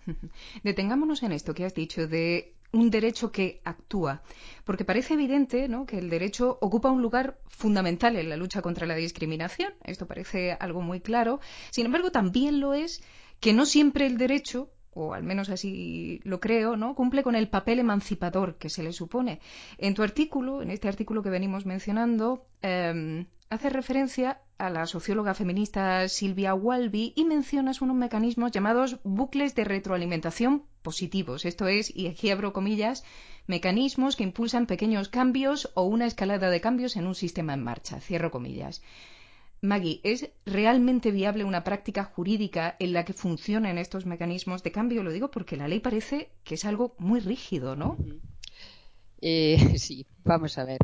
Detengámonos 0.63 1.23
en 1.23 1.33
esto 1.33 1.55
que 1.55 1.65
has 1.65 1.75
dicho 1.75 2.07
de 2.07 2.56
un 2.73 2.91
derecho 2.91 3.33
que 3.33 3.61
actúa, 3.65 4.23
porque 4.65 4.85
parece 4.85 5.15
evidente 5.15 5.69
¿no? 5.69 5.87
que 5.87 5.99
el 5.99 6.11
derecho 6.11 6.59
ocupa 6.61 6.91
un 6.91 7.03
lugar 7.03 7.39
fundamental 7.47 8.17
en 8.17 8.29
la 8.29 8.37
lucha 8.37 8.63
contra 8.63 8.87
la 8.87 8.95
discriminación. 8.95 9.75
Esto 9.85 10.07
parece 10.07 10.53
algo 10.53 10.81
muy 10.83 11.01
claro. 11.01 11.41
Sin 11.71 11.87
embargo, 11.87 12.11
también 12.11 12.61
lo 12.61 12.75
es 12.75 13.03
que 13.41 13.53
no 13.53 13.67
siempre 13.67 14.07
el 14.07 14.19
derecho 14.19 14.71
o 14.97 15.13
al 15.13 15.23
menos 15.23 15.51
así 15.51 16.21
lo 16.25 16.41
creo, 16.41 16.77
¿no? 16.77 16.95
cumple 16.95 17.23
con 17.23 17.35
el 17.37 17.49
papel 17.49 17.81
emancipador 17.81 18.57
que 18.57 18.71
se 18.71 18.83
le 18.83 18.93
supone. 18.93 19.41
En 19.77 19.93
tu 19.93 20.03
artículo, 20.03 20.63
en 20.63 20.71
este 20.71 20.89
artículo 20.89 21.23
que 21.23 21.29
venimos 21.29 21.67
mencionando, 21.67 22.47
em, 22.63 23.27
hace 23.51 23.69
referencia 23.69 24.41
a 24.59 24.71
la 24.71 24.87
socióloga 24.87 25.35
feminista 25.35 26.09
Silvia 26.09 26.55
Walby 26.55 27.13
y 27.15 27.25
mencionas 27.25 27.83
unos 27.83 27.97
mecanismos 27.97 28.53
llamados 28.53 28.99
bucles 29.05 29.55
de 29.55 29.65
retroalimentación 29.65 30.65
positivos. 30.83 31.45
Esto 31.45 31.67
es, 31.69 31.95
y 31.95 32.07
aquí 32.07 32.31
abro 32.31 32.53
comillas, 32.53 33.05
mecanismos 33.47 34.17
que 34.17 34.25
impulsan 34.25 34.67
pequeños 34.67 35.09
cambios 35.09 35.71
o 35.75 35.83
una 35.83 36.07
escalada 36.07 36.51
de 36.51 36.61
cambios 36.61 36.97
en 36.97 37.07
un 37.07 37.15
sistema 37.15 37.55
en 37.55 37.63
marcha. 37.63 38.01
Cierro 38.01 38.31
comillas. 38.31 38.83
Maggie, 39.63 40.01
¿es 40.05 40.31
realmente 40.45 41.11
viable 41.11 41.45
una 41.45 41.65
práctica 41.65 42.05
jurídica 42.05 42.77
en 42.79 42.93
la 42.93 43.05
que 43.05 43.15
funcionen 43.15 43.79
estos 43.79 44.07
mecanismos 44.07 44.63
de 44.63 44.73
cambio? 44.73 45.03
Lo 45.03 45.13
digo 45.13 45.31
porque 45.31 45.57
la 45.57 45.69
ley 45.69 45.81
parece 45.81 46.31
que 46.45 46.55
es 46.55 46.65
algo 46.65 46.95
muy 46.99 47.21
rígido, 47.21 47.75
¿no? 47.75 47.97
Eh, 49.21 49.57
sí, 49.79 50.07
vamos 50.25 50.59
a 50.59 50.65
ver. 50.65 50.79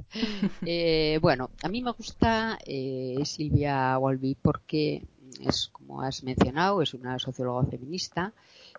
Eh, 0.65 1.19
bueno, 1.21 1.51
a 1.63 1.69
mí 1.69 1.83
me 1.83 1.93
gusta 1.93 2.59
eh, 2.67 3.19
Silvia 3.25 3.99
Walby 3.99 4.37
porque 4.41 5.03
es, 5.41 5.69
como 5.73 6.03
has 6.03 6.23
mencionado, 6.23 6.83
es 6.83 6.95
una 6.95 7.19
socióloga 7.19 7.65
feminista 7.65 8.33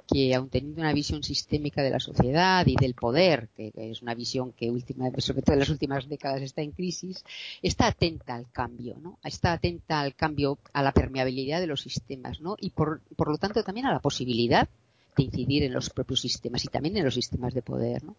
que, 0.08 0.34
aun 0.36 0.50
teniendo 0.50 0.82
una 0.82 0.94
visión 0.94 1.24
sistémica 1.24 1.82
de 1.82 1.90
la 1.90 2.00
sociedad 2.00 2.66
y 2.68 2.76
del 2.76 2.94
poder, 2.94 3.50
que, 3.56 3.72
es 3.76 4.02
una 4.02 4.14
visión 4.14 4.52
que 4.52 4.70
última, 4.70 5.10
sobre 5.18 5.42
todo 5.42 5.54
en 5.54 5.60
las 5.60 5.70
últimas 5.70 6.08
décadas 6.10 6.42
está 6.42 6.62
en 6.62 6.72
crisis, 6.72 7.24
está 7.62 7.88
atenta 7.88 8.36
al 8.36 8.52
cambio, 8.52 8.98
¿no? 9.02 9.18
Está 9.24 9.54
atenta 9.54 10.02
al 10.02 10.16
cambio, 10.16 10.58
a 10.74 10.84
la 10.84 10.92
permeabilidad 10.92 11.60
de 11.60 11.68
los 11.68 11.82
sistemas, 11.82 12.42
¿no? 12.42 12.58
Y 12.60 12.72
por, 12.72 13.02
por 13.16 13.30
lo 13.30 13.38
tanto 13.38 13.64
también 13.64 13.88
a 13.88 13.94
la 13.94 14.00
posibilidad 14.00 14.68
de 15.16 15.24
incidir 15.24 15.64
en 15.64 15.74
los 15.74 15.90
propios 15.90 16.22
sistemas 16.22 16.66
y 16.66 16.68
también 16.68 16.98
en 16.98 17.06
los 17.06 17.14
sistemas 17.14 17.54
de 17.54 17.62
poder, 17.62 18.04
¿no? 18.04 18.16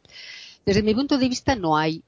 Desde 0.64 0.82
mi 0.82 0.94
punto 0.94 1.18
de 1.18 1.28
vista 1.28 1.56
no 1.56 1.76
hay 1.76 2.02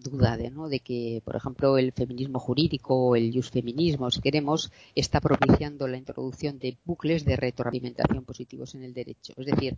duda 0.00 0.36
de, 0.36 0.50
¿no? 0.50 0.68
de 0.68 0.80
que, 0.80 1.22
por 1.24 1.36
ejemplo, 1.36 1.78
el 1.78 1.92
feminismo 1.92 2.38
jurídico 2.38 2.94
o 2.94 3.16
el 3.16 3.42
feminismo, 3.42 4.10
si 4.10 4.20
queremos, 4.20 4.70
está 4.94 5.20
propiciando 5.20 5.86
la 5.86 5.96
introducción 5.96 6.58
de 6.58 6.76
bucles 6.84 7.24
de 7.24 7.36
retroalimentación 7.36 8.24
positivos 8.24 8.74
en 8.74 8.84
el 8.84 8.94
derecho. 8.94 9.32
Es 9.36 9.46
decir, 9.46 9.76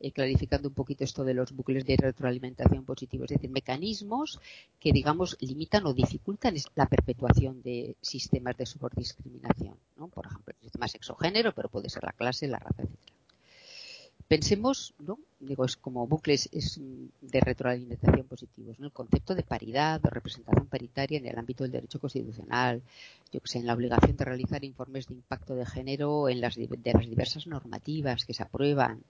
eh, 0.00 0.12
clarificando 0.12 0.68
un 0.68 0.74
poquito 0.74 1.04
esto 1.04 1.24
de 1.24 1.34
los 1.34 1.52
bucles 1.52 1.84
de 1.84 1.96
retroalimentación 1.96 2.84
positivos, 2.84 3.30
es 3.30 3.38
decir, 3.38 3.50
mecanismos 3.50 4.40
que, 4.78 4.92
digamos, 4.92 5.36
limitan 5.40 5.86
o 5.86 5.94
dificultan 5.94 6.54
la 6.74 6.86
perpetuación 6.86 7.62
de 7.62 7.96
sistemas 8.00 8.56
de 8.56 8.66
subordiscriminación. 8.66 9.76
¿no? 9.96 10.08
Por 10.08 10.26
ejemplo, 10.26 10.54
el 10.54 10.62
sistema 10.62 10.88
sexogénero, 10.88 11.52
pero 11.52 11.68
puede 11.68 11.88
ser 11.88 12.04
la 12.04 12.12
clase, 12.12 12.48
la 12.48 12.58
raza, 12.58 12.82
etc 12.82 13.23
pensemos, 14.28 14.94
¿no? 14.98 15.18
Digo, 15.40 15.64
es 15.64 15.76
como 15.76 16.06
bucles 16.06 16.48
es 16.52 16.80
de 17.20 17.40
retroalimentación 17.40 18.26
positivos, 18.26 18.78
¿no? 18.78 18.86
El 18.86 18.92
concepto 18.92 19.34
de 19.34 19.42
paridad 19.42 20.00
o 20.04 20.10
representación 20.10 20.66
paritaria 20.66 21.18
en 21.18 21.26
el 21.26 21.38
ámbito 21.38 21.64
del 21.64 21.72
derecho 21.72 22.00
constitucional, 22.00 22.82
yo 23.30 23.40
que 23.40 23.48
sé, 23.48 23.58
en 23.58 23.66
la 23.66 23.74
obligación 23.74 24.16
de 24.16 24.24
realizar 24.24 24.64
informes 24.64 25.06
de 25.08 25.14
impacto 25.14 25.54
de 25.54 25.66
género 25.66 26.28
en 26.28 26.40
las 26.40 26.54
de 26.54 26.68
las 26.94 27.06
diversas 27.06 27.46
normativas 27.46 28.24
que 28.24 28.32
se 28.32 28.42
aprueban, 28.42 29.02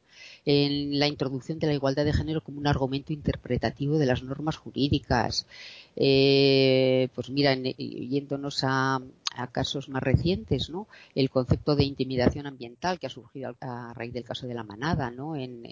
en 0.45 0.99
la 0.99 1.07
introducción 1.07 1.59
de 1.59 1.69
la 1.69 1.75
igualdad 1.75 2.05
de 2.05 2.13
género 2.13 2.41
como 2.41 2.59
un 2.59 2.67
argumento 2.67 3.13
interpretativo 3.13 3.99
de 3.99 4.07
las 4.07 4.23
normas 4.23 4.57
jurídicas, 4.57 5.47
eh, 5.95 7.09
pues 7.15 7.31
mira, 7.31 7.55
yéndonos 7.55 8.65
a 8.65 9.01
a 9.37 9.49
casos 9.49 9.89
más 9.89 10.03
recientes, 10.03 10.71
¿no? 10.71 10.87
El 11.15 11.31
concepto 11.31 11.77
de 11.77 11.85
intimidación 11.85 12.47
ambiental 12.47 12.99
que 12.99 13.07
ha 13.07 13.11
surgido 13.11 13.57
a 13.61 13.93
raíz 13.95 14.13
del 14.13 14.25
caso 14.25 14.47
de 14.47 14.55
la 14.55 14.65
manada, 14.65 15.11
¿no? 15.11 15.37
En, 15.37 15.63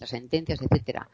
las 0.00 0.10
sentencias, 0.10 0.60
etcétera. 0.62 1.08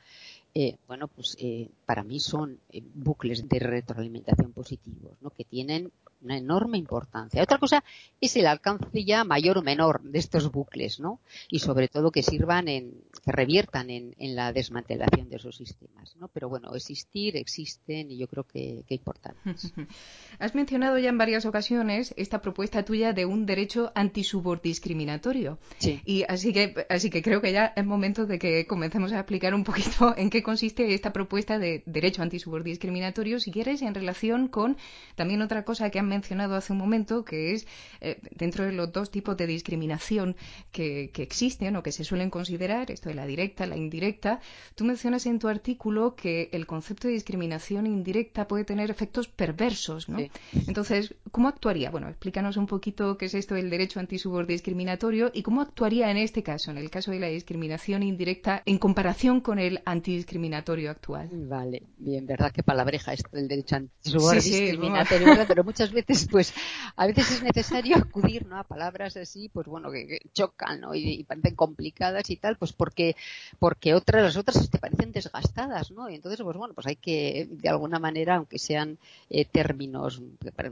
Eh, 0.54 0.76
bueno, 0.87 1.08
pues 1.08 1.37
eh, 1.40 1.68
para 1.84 2.04
mí 2.04 2.20
son 2.20 2.58
eh, 2.70 2.82
bucles 2.94 3.49
de 3.49 3.58
retroalimentación 3.58 4.52
positivos, 4.52 5.16
¿no? 5.20 5.30
Que 5.30 5.44
tienen 5.44 5.90
una 6.24 6.38
enorme 6.38 6.78
importancia. 6.78 7.42
Otra 7.42 7.58
cosa 7.58 7.84
es 8.20 8.36
el 8.36 8.46
alcance 8.46 9.04
ya 9.04 9.24
mayor 9.24 9.58
o 9.58 9.62
menor 9.62 10.02
de 10.02 10.18
estos 10.18 10.50
bucles, 10.50 11.00
¿no? 11.00 11.20
Y 11.48 11.60
sobre 11.60 11.88
todo 11.88 12.10
que 12.10 12.22
sirvan 12.22 12.68
en, 12.68 12.94
que 13.24 13.32
reviertan 13.32 13.90
en, 13.90 14.14
en 14.18 14.34
la 14.34 14.52
desmantelación 14.52 15.28
de 15.28 15.36
esos 15.36 15.56
sistemas, 15.56 16.16
¿no? 16.16 16.28
Pero 16.28 16.48
bueno, 16.48 16.74
existir, 16.74 17.36
existen 17.36 18.10
y 18.10 18.16
yo 18.16 18.26
creo 18.26 18.44
que, 18.44 18.84
que 18.88 18.94
importantes. 18.94 19.72
Has 20.38 20.54
mencionado 20.54 20.98
ya 20.98 21.10
en 21.10 21.18
varias 21.18 21.46
ocasiones 21.46 22.14
esta 22.16 22.40
propuesta 22.40 22.84
tuya 22.84 23.12
de 23.12 23.26
un 23.26 23.46
derecho 23.46 23.92
antisubordiscriminatorio. 23.94 25.58
Sí. 25.78 26.00
Y 26.04 26.24
así 26.28 26.52
que, 26.52 26.86
así 26.88 27.10
que 27.10 27.22
creo 27.22 27.40
que 27.40 27.52
ya 27.52 27.72
es 27.76 27.84
momento 27.84 28.26
de 28.26 28.38
que 28.38 28.66
comencemos 28.66 29.12
a 29.12 29.18
explicar 29.20 29.54
un 29.54 29.64
poquito 29.64 30.14
en 30.16 30.30
qué 30.30 30.42
consiste 30.42 30.94
esta 30.94 31.12
propuesta 31.12 31.58
de 31.58 31.82
derecho 31.86 32.22
antisubordiscriminatorio, 32.22 33.40
si 33.40 33.50
quieres, 33.50 33.82
en 33.82 33.94
relación 33.94 34.48
con 34.48 34.76
también 35.14 35.42
otra 35.42 35.64
cosa 35.64 35.90
que 35.90 35.98
han 35.98 36.08
mencionado 36.14 36.54
hace 36.54 36.73
un 36.73 36.78
momento, 36.78 37.25
que 37.25 37.52
es 37.52 37.66
eh, 38.00 38.18
dentro 38.37 38.64
de 38.64 38.73
los 38.73 38.92
dos 38.92 39.11
tipos 39.11 39.37
de 39.37 39.47
discriminación 39.47 40.37
que, 40.73 41.11
que, 41.12 41.23
existen 41.23 41.76
o 41.76 41.83
que 41.83 41.92
se 41.92 42.04
suelen 42.04 42.30
considerar, 42.30 42.90
esto 42.90 43.09
de 43.09 43.14
la 43.14 43.26
directa, 43.26 43.66
la 43.66 43.76
indirecta, 43.76 44.40
tú 44.75 44.85
mencionas 44.85 45.26
en 45.26 45.38
tu 45.38 45.49
artículo 45.49 46.14
que 46.14 46.49
el 46.52 46.66
concepto 46.66 47.09
de 47.09 47.14
discriminación 47.14 47.87
indirecta 47.87 48.47
puede 48.47 48.64
tener 48.64 48.90
efectos 48.90 49.28
perversos, 49.28 50.09
¿no? 50.09 50.18
Sí. 50.18 50.30
Entonces, 50.66 51.14
¿cómo 51.30 51.49
actuaría? 51.49 51.90
Bueno, 51.90 52.09
explícanos 52.09 52.56
un 52.56 52.66
poquito 52.66 53.16
qué 53.18 53.26
es 53.26 53.35
esto 53.35 53.54
del 53.54 53.71
derecho 53.71 54.00
antisubordiscriminatorio 54.00 55.30
y 55.35 55.42
cómo 55.42 55.61
actuaría 55.61 56.11
en 56.11 56.16
este 56.16 56.42
caso, 56.42 56.71
en 56.71 56.78
el 56.78 56.90
caso 56.90 57.11
de 57.11 57.21
la 57.21 57.28
discriminación 57.28 58.02
indirecta, 58.02 58.62
en 58.66 58.78
comparación 58.78 59.40
con 59.40 59.59
el 59.59 59.80
antidiscriminatorio 59.85 60.90
actual. 60.90 61.28
Vale, 61.33 61.83
bien, 61.99 62.26
verdad 62.26 62.52
que 62.52 62.62
palabreja 62.62 63.12
esto 63.12 63.30
del 63.33 63.49
derecho 63.49 63.76
antisubordiscriminatorio, 63.76 65.35
sí, 65.35 65.40
sí, 65.40 65.44
pero 65.49 65.64
muchas 65.64 65.90
veces 65.92 66.03
pues 66.30 66.54
a 66.96 67.06
veces 67.06 67.30
es 67.30 67.42
necesario 67.42 67.96
acudir 67.96 68.46
¿no? 68.46 68.58
a 68.58 68.64
palabras 68.64 69.16
así, 69.16 69.49
pues 69.49 69.66
bueno, 69.66 69.90
que, 69.90 70.20
chocan 70.32 70.80
¿no? 70.80 70.94
y, 70.94 71.25
parecen 71.25 71.54
complicadas 71.54 72.30
y 72.30 72.37
tal, 72.37 72.56
pues 72.56 72.73
porque, 72.73 73.16
porque 73.58 73.94
otras, 73.94 74.23
las 74.23 74.37
otras 74.37 74.68
te 74.70 74.78
parecen 74.78 75.12
desgastadas, 75.12 75.90
¿no? 75.90 76.08
Y 76.08 76.16
entonces, 76.16 76.40
pues 76.42 76.56
bueno, 76.56 76.75
pues 76.75 76.87
hay 76.87 76.96
que, 76.96 77.49
de 77.50 77.68
alguna 77.68 77.99
manera, 77.99 78.37
aunque 78.37 78.58
sean 78.58 78.99
eh, 79.30 79.44
términos, 79.44 80.23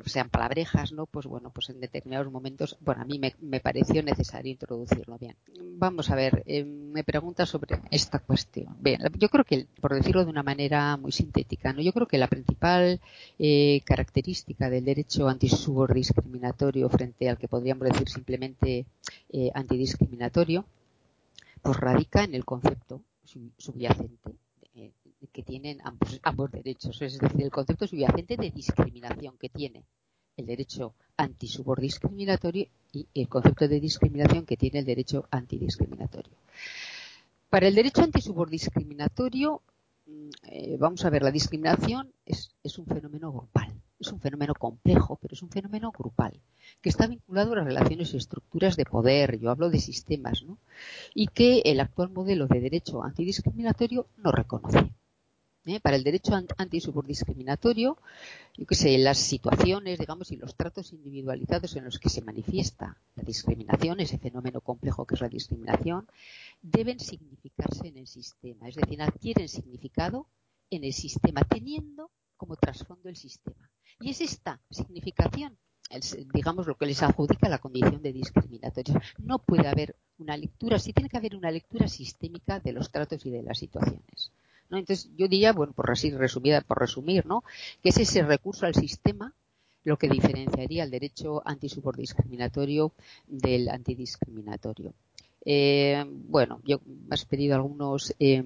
sean 0.06 0.28
palabrejas, 0.28 0.92
¿no? 0.92 1.06
Pues 1.06 1.26
bueno, 1.26 1.50
pues 1.50 1.70
en 1.70 1.80
determinados 1.80 2.30
momentos, 2.30 2.76
bueno, 2.80 3.02
a 3.02 3.04
mí 3.04 3.18
me, 3.18 3.34
me 3.40 3.60
pareció 3.60 4.02
necesario 4.02 4.52
introducirlo 4.52 5.18
bien. 5.18 5.36
Vamos 5.78 6.10
a 6.10 6.14
ver, 6.14 6.42
eh, 6.46 6.64
me 6.64 7.04
pregunta 7.04 7.46
sobre 7.46 7.80
esta 7.90 8.18
cuestión. 8.18 8.76
Bien, 8.80 9.00
yo 9.18 9.28
creo 9.28 9.44
que, 9.44 9.66
por 9.80 9.94
decirlo 9.94 10.24
de 10.24 10.30
una 10.30 10.42
manera 10.42 10.96
muy 10.96 11.12
sintética, 11.12 11.72
¿no? 11.72 11.80
Yo 11.82 11.92
creo 11.92 12.06
que 12.06 12.18
la 12.18 12.28
principal 12.28 13.00
eh, 13.38 13.80
característica 13.84 14.70
del 14.70 14.84
derecho 14.84 15.11
antisubordiscriminatorio 15.20 16.88
frente 16.88 17.28
al 17.28 17.38
que 17.38 17.48
podríamos 17.48 17.88
decir 17.88 18.08
simplemente 18.08 18.86
eh, 19.30 19.50
antidiscriminatorio, 19.54 20.64
pues 21.60 21.76
radica 21.76 22.24
en 22.24 22.34
el 22.34 22.44
concepto 22.44 23.02
subyacente 23.56 24.32
eh, 24.74 24.92
que 25.32 25.42
tienen 25.42 25.80
ambos, 26.22 26.50
derechos, 26.50 27.00
es 27.02 27.18
decir, 27.18 27.42
el 27.42 27.50
concepto 27.50 27.86
subyacente 27.86 28.36
de 28.36 28.50
discriminación 28.50 29.36
que 29.38 29.48
tiene 29.48 29.84
el 30.36 30.46
derecho 30.46 30.94
antisubordiscriminatorio 31.16 32.66
y 32.92 33.06
el 33.14 33.28
concepto 33.28 33.68
de 33.68 33.80
discriminación 33.80 34.44
que 34.44 34.56
tiene 34.56 34.80
el 34.80 34.84
derecho 34.84 35.26
antidiscriminatorio. 35.30 36.32
Para 37.48 37.68
el 37.68 37.74
derecho 37.74 38.02
antisubordiscriminatorio, 38.02 39.62
eh, 40.48 40.76
vamos 40.78 41.04
a 41.04 41.10
ver, 41.10 41.22
la 41.22 41.30
discriminación 41.30 42.12
es, 42.26 42.50
un 42.78 42.86
fenómeno 42.86 43.30
grupal 43.30 43.72
es 44.02 44.12
un 44.12 44.20
fenómeno 44.20 44.54
complejo, 44.54 45.18
pero 45.20 45.34
es 45.34 45.42
un 45.42 45.50
fenómeno 45.50 45.92
grupal, 45.92 46.38
que 46.80 46.88
está 46.88 47.06
vinculado 47.06 47.52
a 47.52 47.56
las 47.56 47.64
relaciones 47.64 48.12
y 48.12 48.16
estructuras 48.18 48.76
de 48.76 48.84
poder, 48.84 49.38
yo 49.38 49.50
hablo 49.50 49.70
de 49.70 49.80
sistemas, 49.80 50.42
¿no? 50.42 50.58
Y 51.14 51.28
que 51.28 51.62
el 51.64 51.80
actual 51.80 52.10
modelo 52.10 52.46
de 52.46 52.60
derecho 52.60 53.02
antidiscriminatorio 53.02 54.06
no 54.18 54.30
reconoce. 54.30 54.92
¿Eh? 55.64 55.78
Para 55.78 55.94
el 55.94 56.02
derecho 56.02 56.34
antisubordiscriminatorio, 56.56 57.96
yo 58.56 58.66
que 58.66 58.74
sé, 58.74 58.98
las 58.98 59.18
situaciones, 59.18 59.96
digamos, 59.96 60.32
y 60.32 60.36
los 60.36 60.56
tratos 60.56 60.92
individualizados 60.92 61.76
en 61.76 61.84
los 61.84 62.00
que 62.00 62.08
se 62.08 62.20
manifiesta 62.20 62.96
la 63.14 63.22
discriminación, 63.22 64.00
ese 64.00 64.18
fenómeno 64.18 64.60
complejo 64.60 65.06
que 65.06 65.14
es 65.14 65.20
la 65.20 65.28
discriminación, 65.28 66.08
deben 66.62 66.98
significarse 66.98 67.86
en 67.86 67.96
el 67.96 68.08
sistema, 68.08 68.68
es 68.68 68.74
decir, 68.74 69.00
adquieren 69.02 69.48
significado 69.48 70.26
en 70.68 70.82
el 70.82 70.92
sistema, 70.92 71.42
teniendo 71.42 72.10
como 72.36 72.56
trasfondo 72.56 73.08
el 73.08 73.16
sistema. 73.16 73.70
Y 74.00 74.10
es 74.10 74.20
esta 74.20 74.60
significación, 74.70 75.56
digamos, 76.32 76.66
lo 76.66 76.76
que 76.76 76.86
les 76.86 77.02
adjudica 77.02 77.48
la 77.48 77.58
condición 77.58 78.02
de 78.02 78.12
discriminatorio. 78.12 79.00
No 79.18 79.38
puede 79.38 79.68
haber 79.68 79.96
una 80.18 80.36
lectura, 80.36 80.78
sí 80.78 80.92
tiene 80.92 81.08
que 81.08 81.18
haber 81.18 81.36
una 81.36 81.50
lectura 81.50 81.88
sistémica 81.88 82.60
de 82.60 82.72
los 82.72 82.90
tratos 82.90 83.24
y 83.26 83.30
de 83.30 83.42
las 83.42 83.58
situaciones. 83.58 84.32
Entonces, 84.70 85.10
yo 85.16 85.28
diría, 85.28 85.52
bueno, 85.52 85.74
por 85.74 85.90
así 85.90 86.10
resumida, 86.10 86.62
por 86.62 86.78
resumir, 86.80 87.26
¿no? 87.26 87.44
Que 87.82 87.90
es 87.90 87.98
ese 87.98 88.22
recurso 88.22 88.64
al 88.64 88.74
sistema 88.74 89.34
lo 89.84 89.98
que 89.98 90.08
diferenciaría 90.08 90.84
el 90.84 90.90
derecho 90.90 91.42
antisubordiscriminatorio 91.44 92.92
del 93.26 93.68
antidiscriminatorio. 93.68 94.94
Eh, 95.44 96.04
bueno, 96.06 96.60
yo 96.64 96.80
has 97.10 97.24
pedido 97.24 97.54
algunos, 97.54 98.14
eh, 98.18 98.44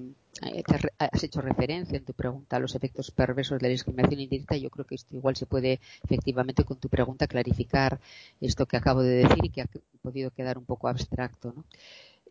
has 0.97 1.23
hecho 1.23 1.41
referencia 1.41 1.97
en 1.97 2.05
tu 2.05 2.13
pregunta 2.13 2.57
a 2.57 2.59
los 2.59 2.75
efectos 2.75 3.11
perversos 3.11 3.59
de 3.59 3.67
la 3.67 3.71
discriminación 3.71 4.19
indirecta. 4.19 4.57
Yo 4.57 4.69
creo 4.69 4.85
que 4.85 4.95
esto 4.95 5.15
igual 5.15 5.35
se 5.35 5.45
puede 5.45 5.79
efectivamente 6.03 6.63
con 6.63 6.77
tu 6.77 6.89
pregunta 6.89 7.27
clarificar 7.27 7.99
esto 8.41 8.65
que 8.65 8.77
acabo 8.77 9.01
de 9.01 9.27
decir 9.27 9.45
y 9.45 9.49
que 9.49 9.61
ha 9.61 9.67
podido 10.01 10.31
quedar 10.31 10.57
un 10.57 10.65
poco 10.65 10.87
abstracto. 10.87 11.53
¿no? 11.55 11.65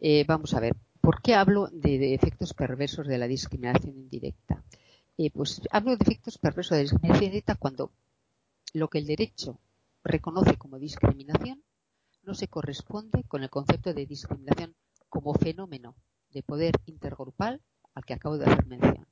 Eh, 0.01 0.25
vamos 0.27 0.55
a 0.55 0.61
ver, 0.61 0.75
¿por 1.01 1.23
qué 1.23 1.35
hablo 1.35 1.69
de, 1.73 2.15
efectos 2.15 2.55
perversos 2.55 3.07
de 3.07 3.19
la 3.19 3.27
discriminación 3.27 3.97
indirecta? 3.97 4.63
Eh, 5.19 5.31
pues 5.31 5.63
hablo 5.71 5.97
de 5.97 6.03
efectos 6.03 6.39
perversos 6.39 6.71
de 6.71 6.77
la 6.77 6.83
discriminación 6.83 7.25
indirecta 7.25 7.55
cuando 7.55 7.91
lo 8.75 8.89
que 8.89 8.99
el 8.99 9.07
derecho 9.07 9.59
reconoce 10.05 10.57
como 10.57 10.79
discriminación 10.79 11.63
no 12.26 12.35
se 12.35 12.49
corresponde 12.49 13.25
con 13.25 13.42
el 13.42 13.50
concepto 13.50 13.95
de 13.95 14.04
discriminación 14.04 14.75
como 15.09 15.33
fenómeno 15.35 15.95
de 16.30 16.42
poder 16.42 16.75
intergrupal 16.87 17.62
al 17.95 18.04
que 18.04 18.14
acabo 18.14 18.37
de 18.37 18.45
hacer 18.45 18.66
mención. 18.66 19.06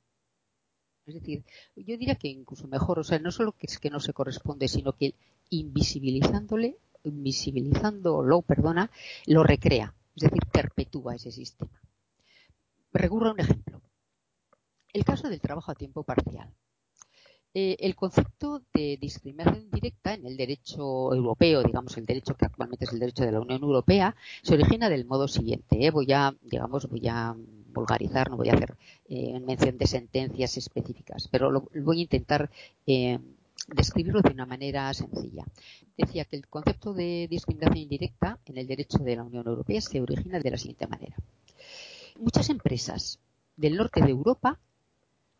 Es 1.05 1.13
decir, 1.15 1.43
yo 1.75 1.97
diría 1.97 2.15
que 2.15 2.27
incluso 2.27 2.67
mejor, 2.67 2.99
o 2.99 3.03
sea, 3.03 3.19
no 3.19 3.31
solo 3.31 3.53
que 3.53 3.67
es 3.67 3.79
que 3.79 3.89
no 3.89 3.99
se 3.99 4.13
corresponde, 4.13 4.67
sino 4.67 4.93
que 4.93 5.15
invisibilizándole, 5.49 6.77
invisibilizándolo, 7.03 8.41
perdona, 8.41 8.91
lo 9.27 9.43
recrea, 9.43 9.93
es 10.15 10.23
decir, 10.23 10.41
perpetúa 10.51 11.15
ese 11.15 11.31
sistema. 11.31 11.79
Recurro 12.91 13.29
a 13.29 13.33
un 13.33 13.39
ejemplo. 13.39 13.81
El 14.93 15.05
caso 15.05 15.29
del 15.29 15.41
trabajo 15.41 15.71
a 15.71 15.75
tiempo 15.75 16.03
parcial. 16.03 16.51
Eh, 17.57 17.77
el 17.79 17.95
concepto 17.95 18.63
de 18.73 18.97
discriminación 18.99 19.71
directa 19.71 20.13
en 20.13 20.25
el 20.25 20.35
derecho 20.35 21.13
europeo, 21.13 21.63
digamos 21.63 21.95
el 21.95 22.05
derecho 22.05 22.35
que 22.35 22.43
actualmente 22.43 22.83
es 22.83 22.91
el 22.91 22.99
derecho 22.99 23.23
de 23.23 23.31
la 23.31 23.39
Unión 23.39 23.63
Europea, 23.63 24.13
se 24.41 24.55
origina 24.55 24.89
del 24.89 25.05
modo 25.05 25.29
siguiente. 25.29 25.85
¿eh? 25.85 25.89
Voy 25.89 26.11
a, 26.11 26.35
digamos, 26.41 26.89
voy 26.89 27.07
a 27.07 27.33
vulgarizar, 27.73 28.29
no 28.29 28.35
voy 28.35 28.49
a 28.49 28.55
hacer 28.55 28.75
eh, 29.07 29.39
mención 29.39 29.77
de 29.77 29.87
sentencias 29.87 30.57
específicas, 30.57 31.29
pero 31.31 31.49
lo, 31.49 31.69
voy 31.81 31.99
a 31.99 32.01
intentar 32.01 32.49
describirlo 33.69 34.21
de 34.21 34.31
una 34.31 34.45
manera 34.45 34.93
sencilla. 34.93 35.45
Decía 35.97 36.25
que 36.25 36.35
el 36.35 36.47
concepto 36.47 36.93
de 36.93 37.27
discriminación 37.29 37.83
indirecta 37.83 38.37
en 38.47 38.57
el 38.57 38.67
derecho 38.67 38.97
de 38.97 39.15
la 39.15 39.23
Unión 39.23 39.47
Europea 39.47 39.79
se 39.79 40.01
origina 40.01 40.41
de 40.41 40.51
la 40.51 40.57
siguiente 40.57 40.87
manera. 40.87 41.15
Muchas 42.19 42.49
empresas 42.49 43.17
del 43.55 43.77
norte 43.77 44.01
de 44.01 44.09
Europa 44.09 44.59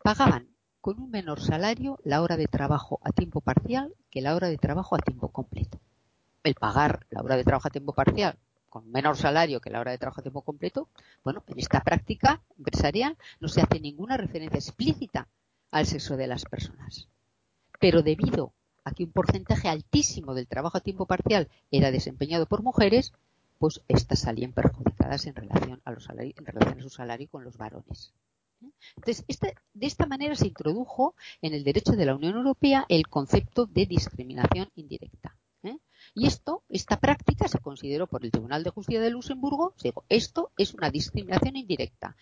pagaban 0.02 0.55
con 0.86 1.00
un 1.00 1.10
menor 1.10 1.40
salario 1.40 1.98
la 2.04 2.22
hora 2.22 2.36
de 2.36 2.46
trabajo 2.46 3.00
a 3.02 3.10
tiempo 3.10 3.40
parcial 3.40 3.92
que 4.08 4.20
la 4.20 4.36
hora 4.36 4.46
de 4.46 4.56
trabajo 4.56 4.94
a 4.94 5.00
tiempo 5.00 5.30
completo. 5.30 5.80
El 6.44 6.54
pagar 6.54 7.08
la 7.10 7.22
hora 7.22 7.36
de 7.36 7.42
trabajo 7.42 7.66
a 7.66 7.72
tiempo 7.72 7.92
parcial 7.92 8.38
con 8.68 8.88
menor 8.92 9.16
salario 9.16 9.60
que 9.60 9.70
la 9.70 9.80
hora 9.80 9.90
de 9.90 9.98
trabajo 9.98 10.20
a 10.20 10.22
tiempo 10.22 10.42
completo, 10.42 10.88
bueno, 11.24 11.42
en 11.48 11.58
esta 11.58 11.80
práctica 11.80 12.40
empresarial 12.56 13.16
no 13.40 13.48
se 13.48 13.62
hace 13.62 13.80
ninguna 13.80 14.16
referencia 14.16 14.58
explícita 14.58 15.26
al 15.72 15.86
sexo 15.86 16.16
de 16.16 16.28
las 16.28 16.44
personas. 16.44 17.08
Pero 17.80 18.02
debido 18.02 18.52
a 18.84 18.92
que 18.92 19.02
un 19.02 19.10
porcentaje 19.10 19.68
altísimo 19.68 20.34
del 20.34 20.46
trabajo 20.46 20.78
a 20.78 20.82
tiempo 20.82 21.06
parcial 21.06 21.48
era 21.72 21.90
desempeñado 21.90 22.46
por 22.46 22.62
mujeres, 22.62 23.12
pues 23.58 23.82
éstas 23.88 24.20
salían 24.20 24.52
perjudicadas 24.52 25.26
en 25.26 25.34
relación 25.34 25.82
a, 25.84 25.90
los 25.90 26.08
en 26.10 26.46
relación 26.46 26.78
a 26.78 26.82
su 26.84 26.90
salario 26.90 27.26
con 27.28 27.42
los 27.42 27.56
varones. 27.56 28.14
Entonces, 28.96 29.24
de 29.74 29.86
esta 29.86 30.06
manera 30.06 30.34
se 30.34 30.48
introdujo 30.48 31.14
en 31.42 31.54
el 31.54 31.64
derecho 31.64 31.92
de 31.92 32.06
la 32.06 32.14
Unión 32.14 32.36
Europea 32.36 32.86
el 32.88 33.08
concepto 33.08 33.66
de 33.66 33.86
discriminación 33.86 34.70
indirecta. 34.74 35.36
¿eh? 35.62 35.78
Y 36.14 36.26
esto, 36.26 36.62
esta 36.68 36.98
práctica 36.98 37.48
se 37.48 37.58
consideró 37.58 38.06
por 38.06 38.24
el 38.24 38.30
Tribunal 38.30 38.64
de 38.64 38.70
Justicia 38.70 39.00
de 39.00 39.10
Luxemburgo, 39.10 39.74
digo, 39.82 40.04
esto 40.08 40.52
es 40.56 40.74
una 40.74 40.90
discriminación 40.90 41.56
indirecta. 41.56 42.16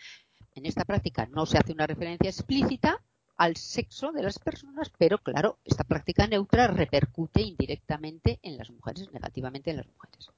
En 0.55 0.67
esta 0.67 0.85
práctica 0.85 1.27
no 1.27 1.47
se 1.47 1.59
hace 1.59 1.73
una 1.73 1.87
referencia 1.87 2.31
explícita 2.31 3.03
al 3.37 3.57
sexo 3.57 4.13
de 4.13 4.23
las 4.23 4.39
personas, 4.39 4.93
pero 4.97 5.19
claro, 5.19 5.59
esta 5.65 5.85
práctica 5.85 6.27
neutra 6.27 6.69
repercute 6.69 7.43
indirectamente 7.43 8.39
en 8.43 8.57
las 8.57 8.71
mujeres, 8.71 9.13
negativamente 9.13 9.71
en 9.71 9.79
las 9.79 9.87
mujeres. 9.87 10.31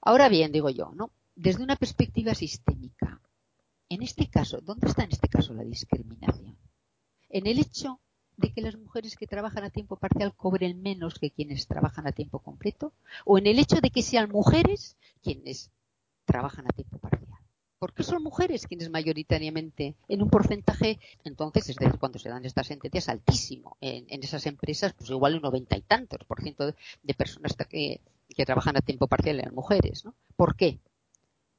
Ahora 0.00 0.28
bien, 0.28 0.52
digo 0.52 0.70
yo, 0.70 0.90
¿no? 0.94 1.10
Desde 1.36 1.62
una 1.62 1.76
perspectiva 1.76 2.34
sistémica, 2.34 3.20
en 3.94 4.02
este 4.02 4.26
caso, 4.26 4.60
¿dónde 4.60 4.88
está 4.88 5.04
en 5.04 5.12
este 5.12 5.28
caso 5.28 5.54
la 5.54 5.64
discriminación? 5.64 6.56
En 7.28 7.46
el 7.46 7.58
hecho 7.58 8.00
de 8.36 8.52
que 8.52 8.60
las 8.60 8.76
mujeres 8.76 9.16
que 9.16 9.26
trabajan 9.26 9.64
a 9.64 9.70
tiempo 9.70 9.96
parcial 9.96 10.34
cobren 10.34 10.82
menos 10.82 11.18
que 11.18 11.30
quienes 11.30 11.66
trabajan 11.66 12.06
a 12.06 12.12
tiempo 12.12 12.40
completo, 12.40 12.92
o 13.24 13.38
en 13.38 13.46
el 13.46 13.58
hecho 13.58 13.80
de 13.80 13.90
que 13.90 14.02
sean 14.02 14.30
mujeres 14.30 14.96
quienes 15.22 15.70
trabajan 16.24 16.66
a 16.66 16.70
tiempo 16.70 16.98
parcial. 16.98 17.38
Porque 17.78 18.02
son 18.02 18.22
mujeres 18.22 18.66
quienes 18.66 18.90
mayoritariamente, 18.90 19.94
en 20.08 20.22
un 20.22 20.30
porcentaje, 20.30 20.98
entonces, 21.22 21.68
es 21.68 21.76
decir, 21.76 21.98
cuando 21.98 22.18
se 22.18 22.30
dan 22.30 22.44
estas 22.44 22.66
sentencias, 22.66 23.08
altísimo. 23.08 23.76
En, 23.80 24.06
esas 24.22 24.46
empresas, 24.46 24.94
pues 24.94 25.10
igual 25.10 25.34
un 25.36 25.42
noventa 25.42 25.76
y 25.76 25.82
tantos 25.82 26.24
por 26.24 26.40
ciento 26.40 26.66
de, 26.66 27.14
personas 27.14 27.54
que, 27.68 28.00
que 28.28 28.46
trabajan 28.46 28.76
a 28.76 28.80
tiempo 28.80 29.06
parcial 29.06 29.38
eran 29.38 29.54
mujeres, 29.54 30.04
¿no? 30.04 30.14
¿Por 30.34 30.56
qué? 30.56 30.80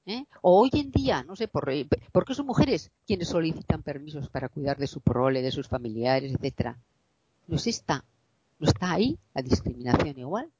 ¿Eh? 0.06 0.26
O 0.42 0.62
hoy 0.62 0.70
en 0.74 0.92
día, 0.92 1.24
no 1.24 1.36
sé, 1.36 1.48
por, 1.48 1.66
qué 1.66 2.34
son 2.34 2.46
mujeres 2.46 2.92
quienes 3.06 3.30
solicitan 3.30 3.84
permisos 3.84 4.30
para 4.30 4.50
cuidar 4.50 4.78
de 4.78 4.88
su 4.88 5.02
prole, 5.02 5.42
de 5.42 5.52
sus 5.52 5.68
familiares, 5.68 6.34
etcétera. 6.34 6.78
No 7.48 7.58
está, 7.58 8.04
no 8.60 8.68
está 8.68 8.94
ahí 8.94 9.18
la 9.34 9.42
discriminación 9.42 10.18
igual. 10.20 10.52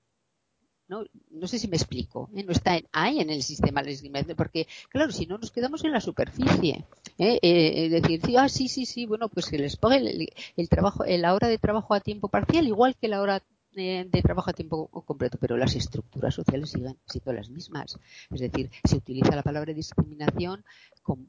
No, 0.88 1.04
no 1.32 1.48
sé 1.48 1.58
si 1.58 1.68
me 1.68 1.78
explico, 1.78 2.30
¿eh? 2.36 2.44
no 2.44 2.52
está 2.52 2.80
ahí 2.92 3.20
en 3.20 3.32
el 3.32 3.42
sistema 3.42 3.82
de 3.82 3.90
discriminación, 3.90 4.38
porque 4.38 4.68
claro, 4.90 5.12
si 5.12 5.26
no 5.26 5.40
nos 5.40 5.50
quedamos 5.50 5.84
en 5.84 5.92
la 5.92 6.00
superficie, 6.00 6.86
¿eh? 7.18 7.40
eh 7.42 7.90
decir, 7.90 8.22
ah, 8.38 8.48
sí, 8.48 8.68
sí, 8.68 8.86
sí, 8.86 9.08
bueno, 9.08 9.28
pues 9.28 9.48
que 9.48 9.58
les 9.58 9.78
pague 9.78 9.98
el, 9.98 10.30
el, 10.56 10.70
trabajo, 10.70 11.04
la 11.08 11.34
hora 11.34 11.48
de 11.48 11.58
trabajo 11.58 11.96
a 11.96 12.02
tiempo 12.02 12.28
parcial, 12.28 12.68
igual 12.68 12.96
que 12.96 13.08
la 13.08 13.20
hora 13.20 13.42
de, 13.76 14.22
trabajo 14.24 14.50
a 14.50 14.54
tiempo 14.54 14.88
completo, 15.06 15.38
pero 15.40 15.58
las 15.58 15.76
estructuras 15.76 16.34
sociales 16.34 16.70
siguen 16.70 16.98
siendo 17.06 17.34
las 17.34 17.50
mismas. 17.50 18.00
Es 18.32 18.40
decir, 18.40 18.72
se 18.84 18.96
utiliza 18.96 19.36
la 19.36 19.44
palabra 19.44 19.74
discriminación 19.74 20.64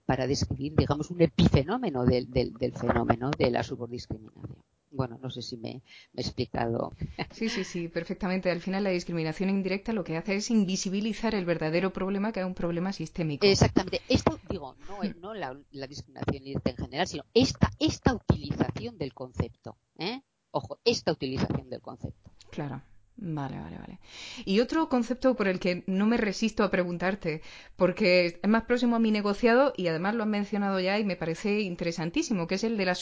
para 0.07 0.27
describir, 0.27 0.75
digamos, 0.77 1.11
un 1.11 1.21
epifenómeno 1.21 2.05
del, 2.05 2.31
del, 2.31 2.73
fenómeno 2.73 3.31
de 3.37 3.51
la 3.51 3.63
subordiscriminación. 3.63 4.57
Bueno, 4.91 5.19
no 5.21 5.31
sé 5.31 5.43
si 5.43 5.59
me, 5.59 5.83
he 6.15 6.21
explicado. 6.21 6.95
Sí, 7.33 7.51
sí, 7.51 7.65
sí, 7.65 7.89
perfectamente. 7.89 8.51
Al 8.51 8.61
final 8.61 8.85
la 8.85 8.91
discriminación 8.91 9.51
indirecta 9.51 9.93
lo 9.93 10.05
que 10.05 10.17
hace 10.17 10.37
es 10.37 10.51
invisibilizar 10.51 11.35
el 11.35 11.45
verdadero 11.45 11.93
problema 11.93 12.33
que 12.33 12.41
es 12.41 12.47
un 12.47 12.55
problema 12.55 12.93
sistémico. 12.95 13.45
Exactamente. 13.47 14.01
Esto, 14.09 14.39
digo, 14.49 14.77
no, 14.89 15.01
no 15.21 15.35
la, 15.35 15.59
la 15.73 15.87
discriminación 15.87 16.37
indirecta 16.37 16.71
en 16.71 16.77
general, 16.77 17.07
sino 17.07 17.25
esta, 17.35 17.71
esta 17.79 18.15
utilización 18.15 18.97
del 18.97 19.13
concepto. 19.13 19.77
¿eh? 19.99 20.23
Ojo, 20.51 20.79
esta 20.87 21.13
utilización 21.13 21.69
del 21.69 21.83
concepto. 21.83 22.31
Claro. 22.51 22.83
Vale, 23.19 23.59
vale, 23.59 23.79
vale. 23.79 23.99
Y 24.45 24.61
otro 24.61 24.91
concepto 24.91 25.35
por 25.37 25.49
el 25.49 25.59
que 25.59 25.85
no 25.87 26.07
me 26.07 26.19
resisto 26.19 26.63
a 26.63 26.71
preguntarte, 26.71 27.41
porque 27.77 28.39
es 28.43 28.49
más 28.49 28.65
próximo 28.65 28.97
a 28.97 28.99
mi 28.99 29.11
negociado 29.11 29.73
y 29.75 29.87
además 29.87 30.15
lo 30.15 30.25
han 30.25 30.31
mencionado 30.31 30.79
ya 30.81 30.99
y 30.99 31.05
me 31.05 31.17
parece 31.17 31.61
interesantísimo, 31.61 32.47
que 32.47 32.57
es 32.57 32.65
el 32.65 32.77
de 32.77 32.85
la 32.85 32.95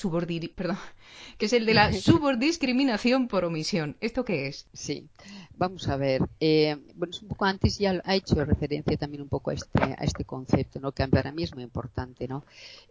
Perdón, 0.54 0.78
que 1.38 1.46
es 1.46 1.52
el 1.52 1.66
de 1.66 1.74
la 1.74 1.92
subordiscriminación 1.92 3.26
por 3.26 3.44
omisión. 3.44 3.96
¿Esto 4.00 4.24
qué 4.24 4.46
es? 4.46 4.68
Sí, 4.72 5.09
vamos 5.57 5.88
a 5.88 5.96
ver. 5.96 6.22
Eh, 6.38 6.76
bueno, 6.94 7.12
un 7.20 7.28
poco 7.28 7.46
antes 7.46 7.78
ya 7.78 8.00
ha 8.04 8.14
hecho 8.14 8.44
referencia 8.44 8.96
también 8.96 9.22
un 9.22 9.28
poco 9.28 9.50
a 9.50 9.54
este, 9.54 9.83
a 9.83 10.04
este 10.04 10.24
concepto, 10.24 10.78
¿no? 10.78 10.92
Que 10.92 11.09
para 11.09 11.33
mí 11.33 11.42
es 11.42 11.54
muy 11.54 11.64
importante, 11.64 12.28
¿no? 12.28 12.44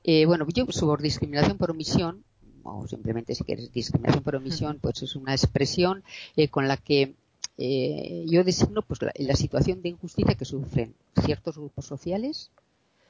Eh, 0.04 0.26
bueno, 0.26 0.46
yo 0.54 0.66
subordiscriminación 0.70 1.58
por 1.58 1.72
omisión 1.72 2.26
o 2.64 2.88
simplemente 2.88 3.36
si 3.36 3.44
quieres 3.44 3.72
discriminación 3.72 4.24
por 4.24 4.36
omisión, 4.36 4.80
pues 4.82 5.02
es 5.04 5.16
una 5.16 5.34
expresión 5.34 6.04
eh, 6.36 6.50
con 6.50 6.68
la 6.68 6.78
que 6.78 7.16
eh, 7.58 8.26
yo 8.28 8.44
designo 8.44 8.82
pues 8.82 9.00
la, 9.02 9.36
situación 9.36 9.82
de 9.82 9.90
injusticia 9.90 10.36
que 10.36 10.46
sufren 10.46 10.96
ciertos 11.24 11.58
grupos 11.58 11.86
sociales 11.86 12.52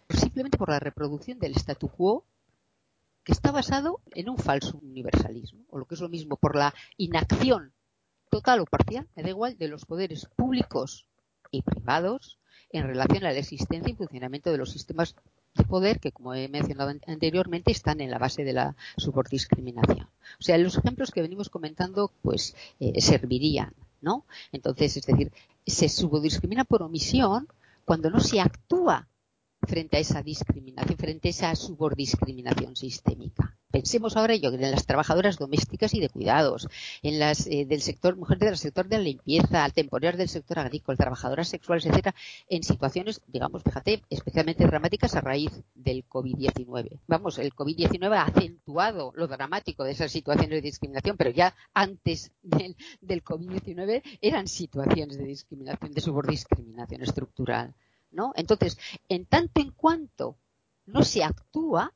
simplemente 0.09 0.57
por 0.57 0.69
la 0.69 0.79
reproducción 0.79 1.39
del 1.39 1.55
statu 1.55 1.87
quo 1.87 2.25
que 3.23 3.31
está 3.31 3.51
basado 3.51 4.01
en 4.11 4.29
un 4.29 4.37
falso 4.37 4.79
universalismo, 4.83 5.61
o 5.69 5.77
lo 5.77 5.85
que 5.85 5.95
es 5.95 6.01
lo 6.01 6.09
mismo, 6.09 6.35
por 6.35 6.57
la 6.57 6.73
inacción 6.97 7.71
total 8.29 8.59
o 8.59 8.65
parcial, 8.65 9.07
me 9.15 9.23
da 9.23 9.29
igual, 9.29 9.57
de 9.57 9.69
los 9.69 9.85
poderes 9.85 10.25
públicos 10.35 11.05
y 11.49 11.61
privados 11.61 12.37
en 12.69 12.85
relación 12.85 13.23
a 13.23 13.31
la 13.31 13.39
existencia 13.39 13.91
y 13.91 13.95
funcionamiento 13.95 14.51
de 14.51 14.57
los 14.57 14.71
sistemas 14.71 15.15
de 15.55 15.63
poder 15.63 15.99
que, 15.99 16.11
como 16.11 16.33
he 16.33 16.47
mencionado 16.47 16.91
anteriormente, 17.07 17.71
están 17.71 18.01
en 18.01 18.09
la 18.09 18.17
base 18.17 18.43
de 18.43 18.53
la 18.53 18.75
subordiscriminación. 18.97 20.07
O 20.39 20.43
sea, 20.43 20.57
los 20.57 20.77
ejemplos 20.77 21.11
que 21.11 21.21
venimos 21.21 21.49
comentando, 21.49 22.11
pues, 22.21 22.55
eh, 22.79 22.99
servirían, 23.01 23.73
¿no? 24.01 24.25
Entonces, 24.51 24.97
es 24.97 25.05
decir, 25.05 25.31
se 25.65 25.89
subordiscrimina 25.89 26.63
por 26.63 26.81
omisión 26.81 27.47
cuando 27.85 28.09
no 28.09 28.19
se 28.19 28.41
actúa 28.41 29.07
frente 29.67 29.97
a 29.97 29.99
esa 29.99 30.21
discriminación, 30.21 30.97
frente 30.97 31.29
a 31.29 31.31
esa 31.31 31.55
subordiscriminación 31.55 32.75
sistémica. 32.75 33.57
Pensemos 33.73 34.15
ahora 34.15 34.35
yo 34.35 34.49
en 34.49 34.69
las 34.69 34.85
trabajadoras 34.85 35.39
domésticas 35.39 35.95
y 35.95 35.99
de 35.99 36.09
cuidados, 36.09 36.67
en 37.01 37.17
las 37.17 37.47
eh, 37.47 37.65
del 37.65 37.81
sector 37.81 38.15
mujeres 38.15 38.41
del 38.41 38.57
sector 38.57 38.87
de 38.87 38.97
la 38.97 39.03
limpieza, 39.03 39.67
temporarias 39.69 40.15
del 40.15 40.29
sector 40.29 40.59
agrícola, 40.59 40.95
trabajadoras 40.95 41.47
sexuales, 41.47 41.87
etcétera, 41.87 42.13
en 42.49 42.61
situaciones, 42.61 43.21
digamos, 43.25 43.63
fíjate, 43.63 44.03
especialmente 44.11 44.67
dramáticas 44.67 45.15
a 45.15 45.21
raíz 45.21 45.63
del 45.73 46.07
COVID-19. 46.07 46.99
Vamos, 47.07 47.39
el 47.39 47.51
COVID-19 47.55 48.15
ha 48.15 48.25
acentuado 48.25 49.11
lo 49.15 49.27
dramático 49.27 49.83
de 49.83 49.93
esas 49.93 50.11
situaciones 50.11 50.51
de 50.51 50.61
discriminación, 50.61 51.17
pero 51.17 51.31
ya 51.31 51.55
antes 51.73 52.31
del, 52.43 52.75
del 53.01 53.23
COVID-19 53.23 54.03
eran 54.21 54.47
situaciones 54.47 55.17
de 55.17 55.25
discriminación, 55.25 55.93
de 55.93 56.01
subordiscriminación 56.01 57.01
estructural. 57.01 57.73
¿No? 58.13 58.33
Entonces, 58.35 58.77
en 59.09 59.25
tanto 59.25 59.61
en 59.61 59.71
cuanto 59.71 60.37
no 60.85 61.03
se 61.03 61.23
actúa, 61.23 61.93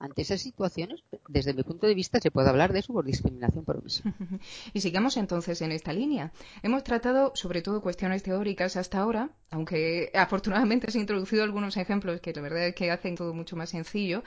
ante 0.00 0.22
esas 0.22 0.40
situaciones, 0.40 1.04
desde 1.28 1.52
mi 1.52 1.62
punto 1.62 1.86
de 1.86 1.94
vista, 1.94 2.20
se 2.20 2.30
puede 2.30 2.48
hablar 2.48 2.72
de 2.72 2.80
subordiscriminación 2.80 3.64
por 3.66 3.76
omisión. 3.76 4.14
y 4.72 4.80
sigamos 4.80 5.18
entonces 5.18 5.60
en 5.60 5.72
esta 5.72 5.92
línea. 5.92 6.32
Hemos 6.62 6.82
tratado 6.84 7.32
sobre 7.34 7.60
todo 7.60 7.82
cuestiones 7.82 8.22
teóricas 8.22 8.76
hasta 8.76 8.98
ahora, 8.98 9.30
aunque 9.50 10.10
afortunadamente 10.14 10.90
se 10.90 10.98
han 10.98 11.02
introducido 11.02 11.42
algunos 11.42 11.76
ejemplos 11.76 12.20
que 12.22 12.32
la 12.32 12.40
verdad 12.40 12.68
es 12.68 12.74
que 12.74 12.90
hacen 12.90 13.14
todo 13.14 13.34
mucho 13.34 13.56
más 13.56 13.70
sencillo. 13.70 14.22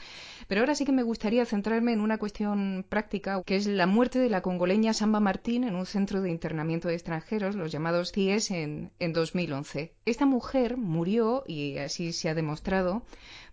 Pero 0.47 0.61
ahora 0.61 0.75
sí 0.75 0.85
que 0.85 0.91
me 0.91 1.01
gustaría 1.01 1.43
centrarme 1.45 1.93
en 1.93 2.01
una 2.01 2.19
cuestión 2.19 2.85
práctica, 2.87 3.41
que 3.43 3.55
es 3.55 3.65
la 3.65 3.87
muerte 3.87 4.19
de 4.19 4.29
la 4.29 4.41
congoleña 4.41 4.93
Samba 4.93 5.19
Martín 5.19 5.63
en 5.63 5.75
un 5.75 5.87
centro 5.87 6.21
de 6.21 6.29
internamiento 6.29 6.87
de 6.87 6.93
extranjeros, 6.93 7.55
los 7.55 7.71
llamados 7.71 8.11
CIES, 8.11 8.51
en, 8.51 8.91
en 8.99 9.13
2011. 9.13 9.93
Esta 10.05 10.27
mujer 10.27 10.77
murió, 10.77 11.43
y 11.47 11.79
así 11.79 12.13
se 12.13 12.29
ha 12.29 12.35
demostrado, 12.35 13.03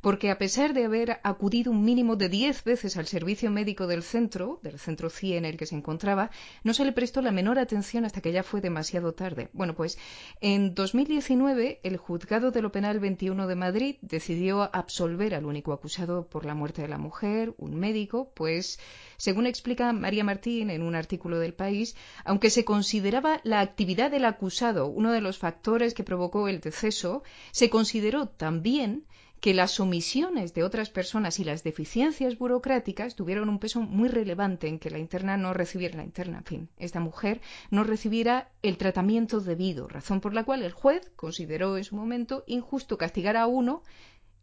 porque 0.00 0.30
a 0.30 0.38
pesar 0.38 0.74
de 0.74 0.84
haber 0.84 1.20
acudido 1.22 1.70
un 1.70 1.84
mínimo 1.84 2.16
de 2.16 2.28
diez 2.28 2.64
veces 2.64 2.96
al 2.96 3.06
servicio 3.06 3.50
médico 3.50 3.86
del 3.86 4.02
centro, 4.02 4.60
del 4.62 4.78
centro 4.78 5.10
CIE 5.10 5.36
en 5.36 5.44
el 5.44 5.56
que 5.56 5.66
se 5.66 5.74
encontraba, 5.74 6.30
no 6.64 6.74
se 6.74 6.84
le 6.84 6.92
prestó 6.92 7.22
la 7.22 7.32
menor 7.32 7.58
atención 7.58 8.04
hasta 8.04 8.20
que 8.20 8.32
ya 8.32 8.42
fue 8.42 8.60
demasiado 8.60 9.12
tarde. 9.12 9.48
Bueno, 9.52 9.74
pues 9.74 9.98
en 10.40 10.74
2019 10.74 11.80
el 11.82 11.96
juzgado 11.96 12.50
de 12.50 12.62
lo 12.62 12.72
penal 12.72 13.00
21 13.00 13.46
de 13.46 13.54
Madrid 13.54 13.96
decidió 14.00 14.74
absolver 14.74 15.34
al 15.34 15.44
único 15.44 15.72
acusado 15.72 16.28
por 16.28 16.44
la 16.44 16.54
muerte 16.54 16.82
de 16.82 16.88
la 16.88 16.98
mujer, 16.98 17.54
un 17.58 17.74
médico, 17.74 18.32
pues 18.34 18.78
según 19.16 19.46
explica 19.46 19.92
María 19.92 20.24
Martín 20.24 20.70
en 20.70 20.82
un 20.82 20.94
artículo 20.94 21.38
del 21.38 21.54
País, 21.54 21.94
aunque 22.24 22.50
se 22.50 22.64
consideraba 22.64 23.40
la 23.44 23.60
actividad 23.60 24.10
del 24.10 24.24
acusado 24.24 24.86
uno 24.86 25.12
de 25.12 25.20
los 25.20 25.38
factores 25.38 25.94
que 25.94 26.04
provocó 26.04 26.48
el 26.48 26.60
deceso, 26.60 27.22
se 27.50 27.68
consideró 27.68 28.28
también 28.28 29.04
que 29.40 29.55
las 29.55 29.81
omisiones 29.81 30.53
de 30.53 30.62
otras 30.62 30.90
personas 30.90 31.40
y 31.40 31.44
las 31.44 31.64
deficiencias 31.64 32.37
burocráticas 32.37 33.14
tuvieron 33.14 33.48
un 33.48 33.59
peso 33.59 33.81
muy 33.81 34.09
relevante 34.09 34.68
en 34.68 34.79
que 34.79 34.90
la 34.90 34.98
interna 34.98 35.38
no 35.38 35.55
recibiera 35.55 35.96
la 35.96 36.05
interna, 36.05 36.38
en 36.38 36.44
fin, 36.44 36.68
esta 36.76 37.00
mujer 37.00 37.40
no 37.70 37.83
recibiera 37.83 38.50
el 38.62 38.76
tratamiento 38.76 39.40
debido, 39.40 39.88
razón 39.88 40.20
por 40.20 40.35
la 40.35 40.44
cual 40.44 40.62
el 40.62 40.72
juez 40.72 41.11
consideró 41.16 41.79
en 41.79 41.85
su 41.85 41.96
momento 41.96 42.44
injusto 42.46 42.98
castigar 42.98 43.37
a 43.38 43.46
uno 43.46 43.83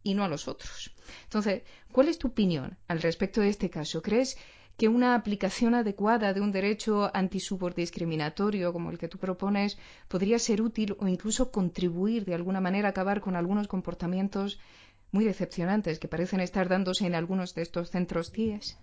y 0.02 0.14
no 0.14 0.24
a 0.24 0.28
los 0.28 0.48
otros. 0.48 0.92
Entonces, 1.24 1.62
¿cuál 1.92 2.08
es 2.08 2.18
tu 2.18 2.28
opinión 2.28 2.76
al 2.88 3.00
respecto 3.00 3.40
de 3.40 3.50
este 3.50 3.70
caso? 3.70 4.02
¿Crees 4.02 4.36
que 4.78 4.88
una 4.88 5.16
aplicación 5.16 5.74
adecuada 5.74 6.32
de 6.32 6.40
un 6.40 6.52
derecho 6.52 7.10
antisubordiscriminatorio 7.12 8.72
como 8.72 8.90
el 8.90 8.98
que 8.98 9.08
tú 9.08 9.18
propones 9.18 9.76
podría 10.06 10.38
ser 10.38 10.62
útil 10.62 10.96
o 11.00 11.08
incluso 11.08 11.50
contribuir 11.50 12.24
de 12.24 12.34
alguna 12.34 12.60
manera 12.60 12.86
a 12.86 12.90
acabar 12.92 13.20
con 13.20 13.34
algunos 13.34 13.66
comportamientos 13.66 14.60
muy 15.12 15.24
decepcionantes 15.24 15.98
que 15.98 16.08
parecen 16.08 16.40
estar 16.40 16.68
dándose 16.68 17.06
en 17.06 17.14
algunos 17.14 17.54
de 17.54 17.62
estos 17.62 17.90
centros 17.90 18.30
CIES. 18.30 18.78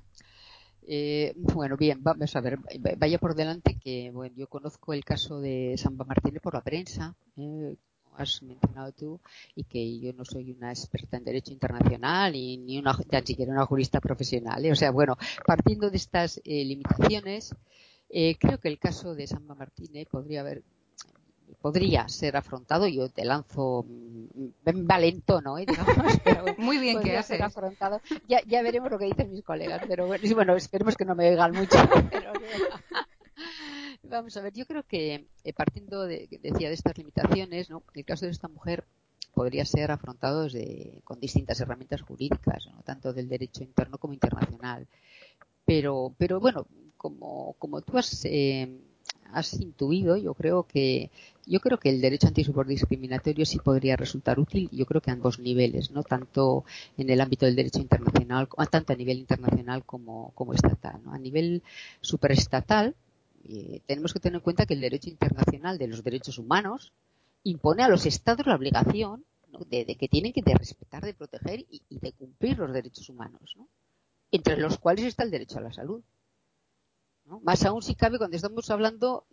Eh, 0.87 1.33
bueno, 1.35 1.77
bien, 1.77 2.03
vamos 2.03 2.35
a 2.35 2.41
ver, 2.41 2.59
vaya 2.97 3.17
por 3.17 3.33
delante 3.33 3.77
que 3.79 4.11
bueno, 4.11 4.35
yo 4.37 4.47
conozco 4.47 4.93
el 4.93 5.03
caso 5.03 5.39
de 5.39 5.75
Samba 5.77 6.05
Martínez 6.05 6.41
por 6.41 6.53
la 6.53 6.61
prensa, 6.61 7.15
eh, 7.37 7.75
has 8.17 8.43
mencionado 8.43 8.91
tú, 8.91 9.19
y 9.55 9.63
que 9.63 9.99
yo 9.99 10.13
no 10.13 10.23
soy 10.23 10.51
una 10.51 10.69
experta 10.69 11.17
en 11.17 11.25
derecho 11.25 11.51
internacional 11.51 12.35
y 12.35 12.57
ni 12.57 12.77
una, 12.77 12.95
ni 13.11 13.27
siquiera 13.27 13.51
una 13.51 13.65
jurista 13.65 13.99
profesional. 13.99 14.63
¿eh? 14.63 14.71
O 14.71 14.75
sea, 14.75 14.91
bueno, 14.91 15.17
partiendo 15.45 15.89
de 15.89 15.97
estas 15.97 16.39
limitaciones, 16.45 17.53
creo 18.07 18.59
que 18.59 18.69
el 18.69 18.79
caso 18.79 19.15
de 19.15 19.27
Samba 19.27 19.55
Martínez 19.55 20.07
podría 20.07 20.41
haber 20.41 20.63
podría 21.61 22.07
ser 22.07 22.37
afrontado. 22.37 22.87
Yo 22.87 23.09
te 23.09 23.25
lanzo 23.25 23.85
en 24.65 24.87
valentono, 24.87 25.57
¿eh? 25.57 25.65
Muy 26.57 26.77
bien 26.77 27.01
que 27.01 27.21
ser 27.23 27.43
afrontado. 27.43 28.01
Ya, 28.27 28.41
ya 28.45 28.61
veremos 28.61 28.91
lo 28.91 28.99
que 28.99 29.05
dicen 29.05 29.31
mis 29.31 29.43
colegas, 29.43 29.81
pero 29.87 30.07
bueno, 30.07 30.55
esperemos 30.55 30.95
que 30.95 31.05
no 31.05 31.15
me 31.15 31.29
oigan 31.29 31.53
mucho. 31.53 31.77
vamos 34.09 34.35
a 34.37 34.41
ver, 34.41 34.53
yo 34.53 34.65
creo 34.65 34.83
que 34.83 35.27
eh, 35.43 35.53
partiendo 35.53 36.05
de, 36.05 36.27
decía, 36.41 36.67
de 36.67 36.75
estas 36.75 36.97
limitaciones, 36.97 37.69
¿no? 37.69 37.83
el 37.93 38.05
caso 38.05 38.25
de 38.25 38.31
esta 38.31 38.47
mujer 38.47 38.85
podría 39.33 39.65
ser 39.65 39.91
afrontado 39.91 40.43
desde, 40.43 41.01
con 41.03 41.19
distintas 41.19 41.59
herramientas 41.59 42.01
jurídicas, 42.01 42.67
¿no? 42.67 42.81
tanto 42.83 43.13
del 43.13 43.27
derecho 43.27 43.63
interno 43.63 43.97
como 43.97 44.13
internacional. 44.13 44.87
Pero, 45.65 46.13
pero 46.17 46.39
bueno, 46.39 46.67
como, 46.97 47.53
como 47.59 47.81
tú 47.81 47.97
has 47.97 48.23
eh, 48.25 48.79
has 49.31 49.53
intuido, 49.53 50.17
yo 50.17 50.33
creo 50.33 50.63
que 50.63 51.11
yo 51.47 51.59
creo 51.59 51.77
que 51.77 51.89
el 51.89 52.01
derecho 52.01 52.27
antisubordiscriminatorio 52.27 53.45
sí 53.45 53.59
podría 53.59 53.95
resultar 53.95 54.39
útil, 54.39 54.69
yo 54.71 54.85
creo 54.85 55.01
que 55.01 55.11
a 55.11 55.13
ambos 55.13 55.37
niveles, 55.39 55.91
no 55.91 56.01
tanto 56.03 56.65
en 56.97 57.09
el 57.09 57.21
ámbito 57.21 57.45
del 57.45 57.55
derecho 57.55 57.79
internacional, 57.79 58.47
tanto 58.71 58.93
a 58.93 58.95
nivel 58.95 59.19
internacional 59.19 59.83
como, 59.85 60.33
estatal. 60.53 61.01
¿no? 61.03 61.13
A 61.13 61.19
nivel 61.19 61.61
superestatal, 62.01 62.95
eh, 63.47 63.81
tenemos 63.85 64.11
que 64.13 64.19
tener 64.19 64.37
en 64.37 64.41
cuenta 64.41 64.65
que 64.65 64.73
el 64.73 64.81
derecho 64.81 65.09
internacional 65.09 65.77
de 65.77 65.87
los 65.87 66.03
derechos 66.03 66.39
humanos 66.39 66.93
impone 67.43 67.83
a 67.83 67.89
los 67.89 68.07
estados 68.07 68.47
la 68.47 68.55
obligación 68.55 69.23
de, 69.69 69.85
que 69.85 70.07
tienen 70.07 70.33
que 70.33 70.41
respetar, 70.41 71.05
de 71.05 71.13
proteger 71.13 71.59
y, 71.59 71.83
y, 71.89 71.99
de 71.99 72.11
cumplir 72.13 72.57
los 72.57 72.73
derechos 72.73 73.07
humanos, 73.09 73.53
¿no? 73.55 73.67
entre 74.31 74.57
los 74.57 74.79
cuales 74.79 75.05
está 75.05 75.23
el 75.23 75.31
derecho 75.31 75.59
a 75.59 75.61
la 75.61 75.71
salud. 75.71 76.01
Más 77.43 77.65
aún 77.65 77.81
si 77.81 77.95
cabe 77.95 78.17
cuando 78.17 78.35
estamos 78.35 78.69
hablando 78.69 79.25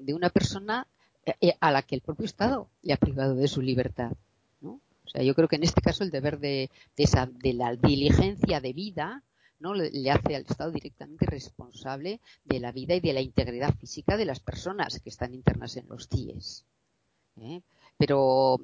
de 0.00 0.14
una 0.14 0.30
persona 0.30 0.86
eh, 1.24 1.34
eh, 1.40 1.54
a 1.60 1.70
la 1.70 1.82
que 1.82 1.94
el 1.94 2.00
propio 2.00 2.26
Estado 2.26 2.68
le 2.82 2.92
ha 2.92 2.96
privado 2.96 3.34
de 3.34 3.48
su 3.48 3.60
libertad. 3.60 4.12
¿no? 4.60 4.80
O 5.04 5.08
sea, 5.08 5.22
yo 5.22 5.34
creo 5.34 5.48
que 5.48 5.56
en 5.56 5.64
este 5.64 5.80
caso 5.80 6.04
el 6.04 6.10
deber 6.10 6.38
de, 6.38 6.70
esa, 6.96 7.26
de 7.26 7.52
la 7.52 7.76
diligencia 7.76 8.60
de 8.60 8.72
vida 8.72 9.22
¿no? 9.58 9.74
Le, 9.74 10.10
hace 10.10 10.34
al 10.34 10.42
Estado 10.42 10.72
directamente 10.72 11.24
responsable 11.24 12.20
de 12.44 12.58
la 12.58 12.72
vida 12.72 12.96
y 12.96 13.00
de 13.00 13.12
la 13.12 13.20
integridad 13.20 13.72
física 13.76 14.16
de 14.16 14.24
las 14.24 14.40
personas 14.40 14.98
que 15.00 15.08
están 15.08 15.34
internas 15.34 15.76
en 15.76 15.88
los 15.88 16.08
CIES. 16.08 16.64
¿eh? 17.40 17.62
Pero 17.96 18.58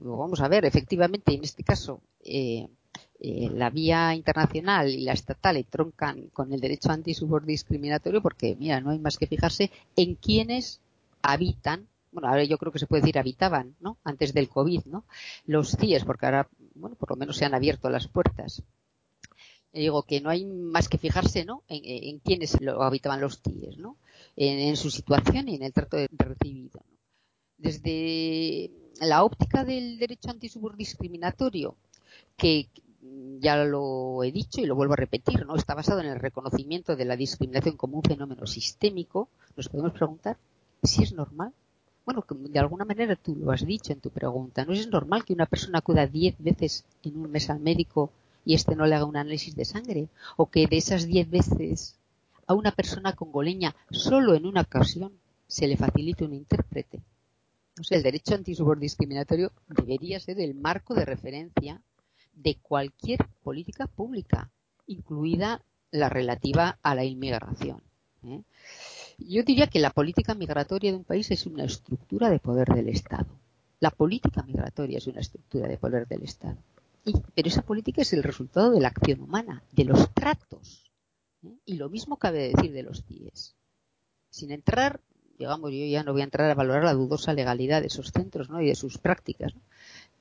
vamos 0.00 0.40
a 0.40 0.48
ver, 0.48 0.64
efectivamente, 0.64 1.34
en 1.34 1.42
este 1.42 1.64
caso, 1.64 2.02
eh, 2.24 2.68
la 3.20 3.68
vía 3.68 4.14
internacional 4.14 4.88
y 4.88 5.02
la 5.02 5.12
estatal 5.12 5.62
troncan 5.68 6.28
con 6.32 6.52
el 6.52 6.60
derecho 6.60 6.90
antisubordiscriminatorio 6.90 8.22
porque, 8.22 8.56
mira, 8.58 8.80
no 8.80 8.90
hay 8.90 8.98
más 8.98 9.18
que 9.18 9.26
fijarse 9.26 9.70
en 9.96 10.14
quienes 10.14 10.80
habitan, 11.22 11.86
bueno, 12.12 12.28
ahora 12.28 12.44
yo 12.44 12.56
creo 12.58 12.72
que 12.72 12.78
se 12.78 12.86
puede 12.86 13.02
decir 13.02 13.18
habitaban, 13.18 13.76
¿no? 13.80 13.98
Antes 14.04 14.32
del 14.32 14.48
COVID, 14.48 14.86
¿no? 14.86 15.04
Los 15.46 15.76
CIES, 15.76 16.04
porque 16.04 16.26
ahora, 16.26 16.48
bueno, 16.74 16.96
por 16.96 17.10
lo 17.10 17.16
menos 17.16 17.36
se 17.36 17.44
han 17.44 17.54
abierto 17.54 17.90
las 17.90 18.08
puertas. 18.08 18.62
digo 19.72 20.02
que 20.02 20.20
no 20.20 20.30
hay 20.30 20.44
más 20.46 20.88
que 20.88 20.98
fijarse, 20.98 21.44
¿no? 21.44 21.62
En, 21.68 22.18
quienes 22.20 22.60
lo 22.60 22.82
habitaban 22.82 23.20
los 23.20 23.40
CIES, 23.42 23.76
¿no? 23.78 23.96
En, 24.36 24.76
su 24.76 24.90
situación 24.90 25.48
y 25.48 25.56
en 25.56 25.62
el 25.62 25.72
trato 25.72 25.98
de, 25.98 26.08
recibido. 26.16 26.82
Desde 27.58 28.70
la 29.00 29.22
óptica 29.22 29.64
del 29.64 29.98
derecho 29.98 30.30
antisubordiscriminatorio, 30.30 31.76
que 32.36 32.68
ya 33.40 33.64
lo 33.64 34.22
he 34.22 34.32
dicho 34.32 34.60
y 34.60 34.66
lo 34.66 34.74
vuelvo 34.74 34.94
a 34.94 34.96
repetir, 34.96 35.46
¿no? 35.46 35.56
Está 35.56 35.74
basado 35.74 36.00
en 36.00 36.06
el 36.06 36.20
reconocimiento 36.20 36.96
de 36.96 37.04
la 37.04 37.16
discriminación 37.16 37.76
como 37.76 37.96
un 37.96 38.02
fenómeno 38.02 38.46
sistémico. 38.46 39.28
Nos 39.56 39.68
podemos 39.68 39.92
preguntar 39.92 40.36
si 40.82 41.02
es 41.02 41.12
normal. 41.12 41.52
Bueno, 42.04 42.24
de 42.28 42.58
alguna 42.58 42.84
manera 42.84 43.16
tú 43.16 43.36
lo 43.36 43.50
has 43.50 43.64
dicho 43.64 43.92
en 43.92 44.00
tu 44.00 44.10
pregunta. 44.10 44.64
¿No 44.64 44.72
es 44.72 44.88
normal 44.88 45.24
que 45.24 45.32
una 45.32 45.46
persona 45.46 45.78
acuda 45.78 46.06
diez 46.06 46.34
veces 46.38 46.84
en 47.02 47.16
un 47.16 47.30
mes 47.30 47.50
al 47.50 47.60
médico 47.60 48.10
y 48.44 48.54
éste 48.54 48.76
no 48.76 48.86
le 48.86 48.94
haga 48.94 49.04
un 49.04 49.16
análisis 49.16 49.54
de 49.54 49.64
sangre? 49.64 50.08
O 50.36 50.46
que 50.46 50.66
de 50.66 50.76
esas 50.76 51.06
diez 51.06 51.28
veces 51.28 51.96
a 52.46 52.54
una 52.54 52.72
persona 52.72 53.14
congoleña 53.14 53.74
solo 53.90 54.34
en 54.34 54.46
una 54.46 54.62
ocasión 54.62 55.12
se 55.46 55.66
le 55.66 55.76
facilite 55.76 56.24
un 56.24 56.34
intérprete. 56.34 57.00
O 57.80 57.84
sea, 57.84 57.96
el 57.96 58.02
derecho 58.02 58.34
antisubordiscriminatorio 58.34 59.52
debería 59.68 60.20
ser 60.20 60.40
el 60.40 60.54
marco 60.54 60.94
de 60.94 61.04
referencia 61.04 61.80
de 62.32 62.56
cualquier 62.56 63.26
política 63.42 63.86
pública, 63.86 64.50
incluida 64.86 65.62
la 65.90 66.08
relativa 66.08 66.78
a 66.82 66.94
la 66.94 67.04
inmigración. 67.04 67.82
¿eh? 68.24 68.42
Yo 69.18 69.42
diría 69.42 69.66
que 69.66 69.80
la 69.80 69.90
política 69.90 70.34
migratoria 70.34 70.90
de 70.90 70.96
un 70.96 71.04
país 71.04 71.30
es 71.30 71.46
una 71.46 71.64
estructura 71.64 72.30
de 72.30 72.38
poder 72.38 72.68
del 72.68 72.88
Estado. 72.88 73.38
La 73.80 73.90
política 73.90 74.42
migratoria 74.42 74.98
es 74.98 75.06
una 75.06 75.20
estructura 75.20 75.68
de 75.68 75.78
poder 75.78 76.06
del 76.06 76.22
Estado. 76.22 76.58
pero 77.34 77.48
esa 77.48 77.62
política 77.62 78.02
es 78.02 78.12
el 78.12 78.22
resultado 78.22 78.72
de 78.72 78.80
la 78.80 78.88
acción 78.88 79.20
humana, 79.20 79.62
de 79.72 79.84
los 79.84 80.12
tratos. 80.12 80.90
¿eh? 81.42 81.56
Y 81.64 81.74
lo 81.74 81.88
mismo 81.88 82.16
cabe 82.16 82.52
decir 82.54 82.72
de 82.72 82.82
los 82.82 83.04
CIES. 83.04 83.56
Sin 84.28 84.52
entrar, 84.52 85.00
digamos, 85.38 85.70
yo 85.72 85.86
ya 85.86 86.04
no 86.04 86.12
voy 86.12 86.20
a 86.20 86.24
entrar 86.24 86.50
a 86.50 86.54
valorar 86.54 86.84
la 86.84 86.94
dudosa 86.94 87.32
legalidad 87.32 87.80
de 87.80 87.88
esos 87.88 88.12
centros 88.12 88.48
¿no? 88.50 88.60
y 88.60 88.66
de 88.66 88.74
sus 88.74 88.98
prácticas, 88.98 89.54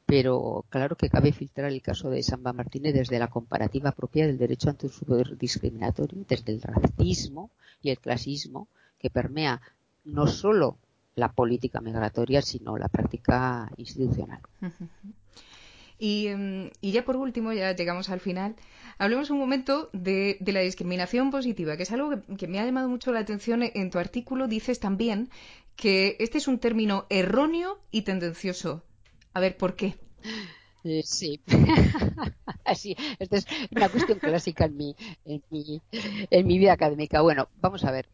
pero 0.10 0.66
claro 0.70 0.96
que 0.96 1.08
cabe 1.08 1.32
filtrar 1.32 1.72
el 1.72 1.84
caso 1.84 2.10
de 2.10 2.24
Samba 2.24 2.52
Martínez 2.52 2.96
desde 2.96 3.20
la 3.20 3.28
comparativa 3.28 3.92
propia 3.92 4.26
del 4.26 4.40
derecho 4.40 4.72
ante 4.72 4.88
un 4.88 4.94
poder 5.06 5.38
discriminatorio, 5.38 6.26
desde 6.28 6.52
el 6.54 6.64
racismo 6.64 7.52
y 7.84 7.92
el 7.92 8.00
clasismo 8.00 8.70
que 8.98 9.12
permea 9.12 9.62
no 10.06 10.26
solo 10.26 10.80
la 11.14 11.32
política 11.32 11.80
migratoria, 11.80 12.42
sino 12.42 12.76
la 12.76 12.88
práctica 12.88 13.70
institucional. 13.78 14.42
Em, 16.00 16.72
y, 16.82 16.92
ya 16.92 17.06
por 17.06 17.16
último, 17.16 17.54
ya 17.54 17.76
llegamos 17.76 18.10
al 18.10 18.20
final, 18.20 18.56
hablemos 18.98 19.30
un 19.30 19.38
momento 19.38 19.92
de, 19.94 20.38
la 20.48 20.62
discriminación 20.62 21.30
positiva, 21.30 21.78
que 21.78 21.84
es 21.84 21.92
algo 21.92 22.24
que, 22.36 22.48
me 22.48 22.60
ha 22.60 22.66
llamado 22.66 22.90
mucho 22.90 23.12
la 23.12 23.20
atención. 23.20 23.62
En 23.62 23.92
tu 23.92 24.00
artículo 24.00 24.48
dices 24.48 24.80
también 24.80 25.30
que 25.76 26.16
este 26.20 26.40
es 26.40 26.48
un 26.48 26.58
término 26.58 27.06
erróneo 27.10 27.80
y 27.92 28.02
tendencioso. 28.02 28.84
A 29.40 29.42
ver, 29.42 29.56
¿por 29.56 29.74
qué? 29.74 29.96
Eh, 30.84 31.02
sí, 31.06 31.42
así, 32.66 32.94
esta 33.20 33.38
es 33.38 33.48
una 33.72 33.88
cuestión 33.88 34.20
clásica 34.20 34.66
en 34.66 34.76
mi, 34.76 34.98
en 35.24 35.42
mi, 35.50 35.82
en 36.30 36.46
mi 36.46 36.60
vida 36.60 36.74
académica. 36.74 37.22
Bueno, 37.22 37.48
vamos 37.62 37.86
a 37.86 37.92
ver. 37.92 38.10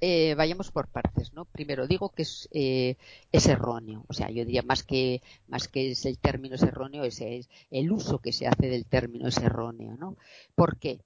Eh, 0.00 0.36
vayamos 0.36 0.70
por 0.70 0.86
partes, 0.86 1.32
¿no? 1.32 1.44
Primero 1.44 1.88
digo 1.88 2.10
que 2.10 2.22
es, 2.22 2.48
eh, 2.52 2.94
es 3.32 3.48
erróneo, 3.48 4.04
o 4.06 4.12
sea, 4.12 4.30
yo 4.30 4.44
diría 4.44 4.62
más 4.62 4.84
que 4.84 5.22
más 5.48 5.66
que 5.66 5.90
es 5.90 6.06
el 6.06 6.18
término 6.18 6.54
es 6.54 6.62
erróneo, 6.62 7.02
es, 7.02 7.20
es 7.20 7.48
el 7.72 7.90
uso 7.90 8.20
que 8.20 8.32
se 8.32 8.46
hace 8.46 8.68
del 8.68 8.86
término 8.86 9.26
es 9.26 9.38
erróneo, 9.38 9.96
¿no? 9.96 10.16
¿Por 10.54 10.78
qué? 10.78 11.00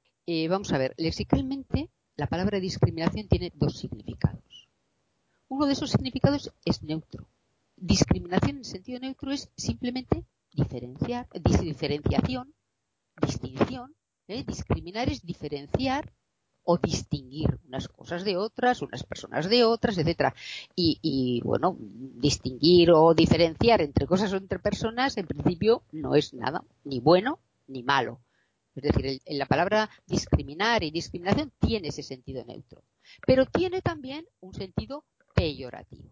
Vamos 0.50 0.74
a 0.74 0.78
ver, 0.78 0.92
lexicalmente 0.98 1.88
la 2.16 2.26
palabra 2.26 2.60
discriminación 2.60 3.28
tiene 3.28 3.50
dos 3.54 3.78
significados. 3.78 4.68
Uno 5.48 5.64
de 5.64 5.72
esos 5.72 5.90
significados 5.90 6.52
es 6.66 6.82
neutro. 6.82 7.26
Discriminación 7.84 8.58
en 8.58 8.64
sentido 8.64 9.00
neutro 9.00 9.32
es 9.32 9.50
simplemente 9.56 10.24
diferenciar, 10.52 11.26
diferenciación, 11.34 12.54
distinción. 13.20 13.96
Discriminar 14.28 15.08
es 15.08 15.26
diferenciar 15.26 16.12
o 16.62 16.78
distinguir 16.78 17.58
unas 17.66 17.88
cosas 17.88 18.24
de 18.24 18.36
otras, 18.36 18.82
unas 18.82 19.02
personas 19.02 19.50
de 19.50 19.64
otras, 19.64 19.98
etcétera. 19.98 20.32
Y, 20.76 21.40
bueno, 21.44 21.76
distinguir 21.78 22.92
o 22.92 23.14
diferenciar 23.14 23.80
entre 23.80 24.06
cosas 24.06 24.32
o 24.32 24.36
entre 24.36 24.60
personas, 24.60 25.16
en 25.16 25.26
principio, 25.26 25.82
no 25.90 26.14
es 26.14 26.34
nada 26.34 26.62
ni 26.84 27.00
bueno 27.00 27.40
ni 27.66 27.82
malo. 27.82 28.20
Es 28.76 28.84
decir, 28.84 29.20
la 29.26 29.46
palabra 29.46 29.90
discriminar 30.06 30.84
y 30.84 30.92
discriminación 30.92 31.50
tiene 31.58 31.88
ese 31.88 32.04
sentido 32.04 32.44
neutro, 32.44 32.84
pero 33.26 33.44
tiene 33.44 33.82
también 33.82 34.24
un 34.40 34.54
sentido 34.54 35.04
peyorativo, 35.34 36.10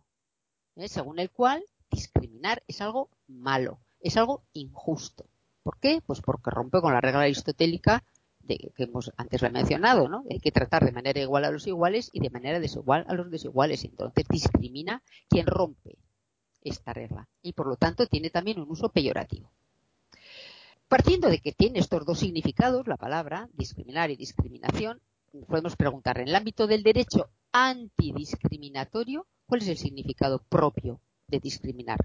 ¿eh? 0.80 0.88
según 0.88 1.18
el 1.18 1.30
cual 1.30 1.64
discriminar 1.90 2.62
es 2.68 2.80
algo 2.80 3.08
malo, 3.28 3.78
es 4.00 4.16
algo 4.16 4.42
injusto. 4.52 5.24
¿Por 5.62 5.78
qué? 5.78 6.02
Pues 6.06 6.20
porque 6.20 6.50
rompe 6.50 6.80
con 6.80 6.92
la 6.92 7.00
regla 7.00 7.22
aristotélica 7.22 8.02
que 8.58 8.84
hemos 8.84 9.12
antes 9.16 9.42
lo 9.42 9.48
he 9.48 9.52
mencionado, 9.52 10.08
¿no? 10.08 10.24
Hay 10.30 10.40
que 10.40 10.52
tratar 10.52 10.84
de 10.84 10.92
manera 10.92 11.20
igual 11.20 11.44
a 11.44 11.50
los 11.50 11.66
iguales 11.66 12.10
y 12.12 12.20
de 12.20 12.30
manera 12.30 12.58
desigual 12.58 13.04
a 13.08 13.14
los 13.14 13.30
desiguales. 13.30 13.84
Entonces 13.84 14.26
discrimina 14.28 15.02
quien 15.28 15.46
rompe 15.46 15.96
esta 16.62 16.92
regla 16.92 17.28
y 17.42 17.52
por 17.52 17.66
lo 17.66 17.76
tanto 17.76 18.06
tiene 18.06 18.30
también 18.30 18.60
un 18.60 18.70
uso 18.70 18.88
peyorativo. 18.90 19.50
Partiendo 20.88 21.28
de 21.28 21.38
que 21.38 21.52
tiene 21.52 21.78
estos 21.78 22.04
dos 22.04 22.18
significados, 22.18 22.88
la 22.88 22.96
palabra 22.96 23.48
discriminar 23.52 24.10
y 24.10 24.16
discriminación, 24.16 25.00
podemos 25.46 25.76
preguntar 25.76 26.18
en 26.18 26.28
el 26.28 26.34
ámbito 26.34 26.66
del 26.66 26.82
derecho 26.82 27.30
antidiscriminatorio, 27.52 29.26
¿cuál 29.46 29.62
es 29.62 29.68
el 29.68 29.78
significado 29.78 30.42
propio 30.48 31.00
de 31.26 31.40
discriminar? 31.40 31.98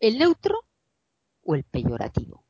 ¿El 0.00 0.18
neutro 0.18 0.64
o 1.42 1.54
el 1.54 1.64
peyorativo? 1.64 2.44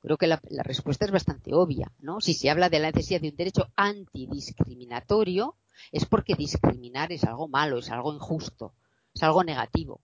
creo 0.00 0.16
que 0.16 0.26
la, 0.26 0.40
respuesta 0.62 1.04
es 1.04 1.10
bastante 1.10 1.54
obvia, 1.54 1.92
¿no? 1.98 2.20
Si 2.20 2.34
se 2.34 2.50
habla 2.50 2.68
de 2.68 2.78
la 2.78 2.90
necesidad 2.90 3.20
de 3.20 3.30
un 3.30 3.36
derecho 3.36 3.70
antidiscriminatorio, 3.76 5.56
es 5.92 6.06
porque 6.06 6.34
discriminar 6.34 7.12
es 7.12 7.24
algo 7.24 7.48
malo, 7.48 7.78
es 7.78 7.90
algo 7.90 8.12
injusto, 8.12 8.74
es 9.14 9.22
algo 9.22 9.44
negativo, 9.44 10.00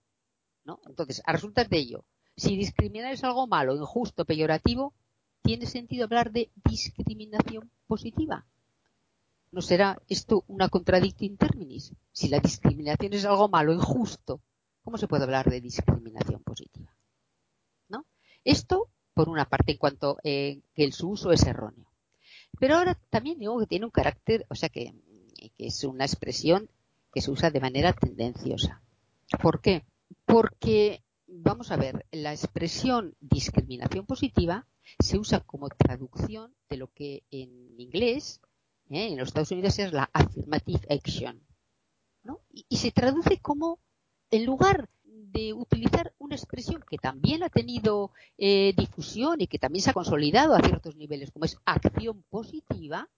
¿no? 0.63 0.79
Entonces, 0.85 1.21
a 1.25 1.31
resultas 1.31 1.69
de 1.69 1.77
ello, 1.77 2.05
si 2.35 2.57
discriminar 2.57 3.13
es 3.13 3.23
algo 3.23 3.47
malo, 3.47 3.75
injusto, 3.75 4.25
peyorativo, 4.25 4.93
¿tiene 5.41 5.65
sentido 5.65 6.05
hablar 6.05 6.31
de 6.31 6.51
discriminación 6.63 7.71
positiva? 7.87 8.45
¿No 9.55 9.61
será 9.61 9.97
esto 10.09 10.43
una 10.49 10.67
contradicción 10.67 11.31
in 11.31 11.37
terminis? 11.37 11.93
Si 12.11 12.27
la 12.27 12.41
discriminación 12.41 13.13
es 13.13 13.23
algo 13.23 13.47
malo, 13.47 13.71
injusto, 13.71 14.41
¿cómo 14.83 14.97
se 14.97 15.07
puede 15.07 15.23
hablar 15.23 15.49
de 15.49 15.61
discriminación 15.61 16.43
positiva? 16.43 16.93
¿No? 17.87 18.05
Esto 18.43 18.89
por 19.13 19.29
una 19.29 19.45
parte, 19.45 19.71
en 19.71 19.77
cuanto 19.77 20.17
eh, 20.25 20.59
que 20.73 20.91
su 20.91 21.11
uso 21.11 21.31
es 21.31 21.43
erróneo. 21.43 21.89
Pero 22.59 22.75
ahora 22.75 22.99
también 23.09 23.39
digo 23.39 23.57
que 23.57 23.65
tiene 23.65 23.85
un 23.85 23.91
carácter, 23.91 24.45
o 24.49 24.55
sea, 24.55 24.67
que, 24.67 24.93
que 25.37 25.67
es 25.67 25.85
una 25.85 26.03
expresión 26.03 26.69
que 27.13 27.21
se 27.21 27.31
usa 27.31 27.49
de 27.49 27.61
manera 27.61 27.93
tendenciosa. 27.93 28.81
¿Por 29.41 29.61
qué? 29.61 29.85
Porque, 30.25 31.01
vamos 31.27 31.71
a 31.71 31.77
ver, 31.77 32.05
la 32.11 32.33
expresión 32.33 33.15
discriminación 33.21 34.05
positiva 34.05 34.67
se 34.99 35.17
usa 35.17 35.39
como 35.39 35.69
traducción 35.69 36.53
de 36.67 36.75
lo 36.75 36.91
que 36.91 37.23
en 37.31 37.79
inglés, 37.79 38.41
eh, 38.89 39.07
en 39.07 39.17
los 39.17 39.29
Estados 39.29 39.51
Unidos 39.51 39.79
es 39.79 39.91
la 39.91 40.09
affirmative 40.13 40.87
action, 40.89 41.41
¿no? 42.23 42.41
Y, 42.51 42.77
se 42.77 42.91
traduce 42.91 43.39
como, 43.39 43.79
en 44.31 44.45
lugar 44.45 44.89
de 45.03 45.53
utilizar 45.53 46.13
una 46.17 46.35
expresión 46.35 46.83
que 46.87 46.97
también 46.97 47.43
ha 47.43 47.49
tenido 47.49 48.11
eh, 48.37 48.73
difusión 48.77 49.41
y 49.41 49.47
que 49.47 49.59
también 49.59 49.83
se 49.83 49.89
ha 49.89 49.93
consolidado 49.93 50.55
a 50.55 50.61
ciertos 50.61 50.95
niveles, 50.95 51.31
como 51.31 51.45
es 51.45 51.57
acción 51.65 52.23
positiva, 52.29 53.09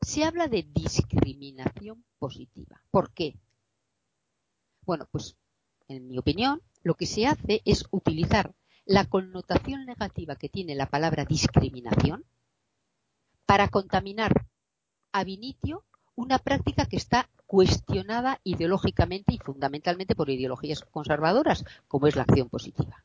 se 0.00 0.24
habla 0.24 0.48
de 0.48 0.62
discriminación 0.62 2.04
positiva. 2.18 2.82
¿Por 2.90 3.12
qué? 3.12 3.36
Bueno, 4.84 5.08
pues 5.10 5.36
en 5.88 6.08
mi 6.08 6.18
opinión, 6.18 6.62
lo 6.82 6.94
que 6.94 7.06
se 7.06 7.26
hace 7.26 7.62
es 7.64 7.84
utilizar 7.90 8.54
la 8.84 9.04
connotación 9.04 9.84
negativa 9.84 10.36
que 10.36 10.48
tiene 10.48 10.74
la 10.74 10.88
palabra 10.88 11.24
discriminación 11.24 12.24
para 13.44 13.68
contaminar 13.68 14.46
ab 15.18 15.28
initio 15.28 15.84
una 16.14 16.38
práctica 16.38 16.86
que 16.86 16.96
está 16.96 17.28
cuestionada 17.46 18.40
ideológicamente 18.42 19.34
y 19.34 19.38
fundamentalmente 19.38 20.14
por 20.14 20.30
ideologías 20.30 20.80
conservadoras, 20.80 21.64
como 21.88 22.06
es 22.06 22.16
la 22.16 22.22
acción 22.22 22.48
positiva. 22.48 23.04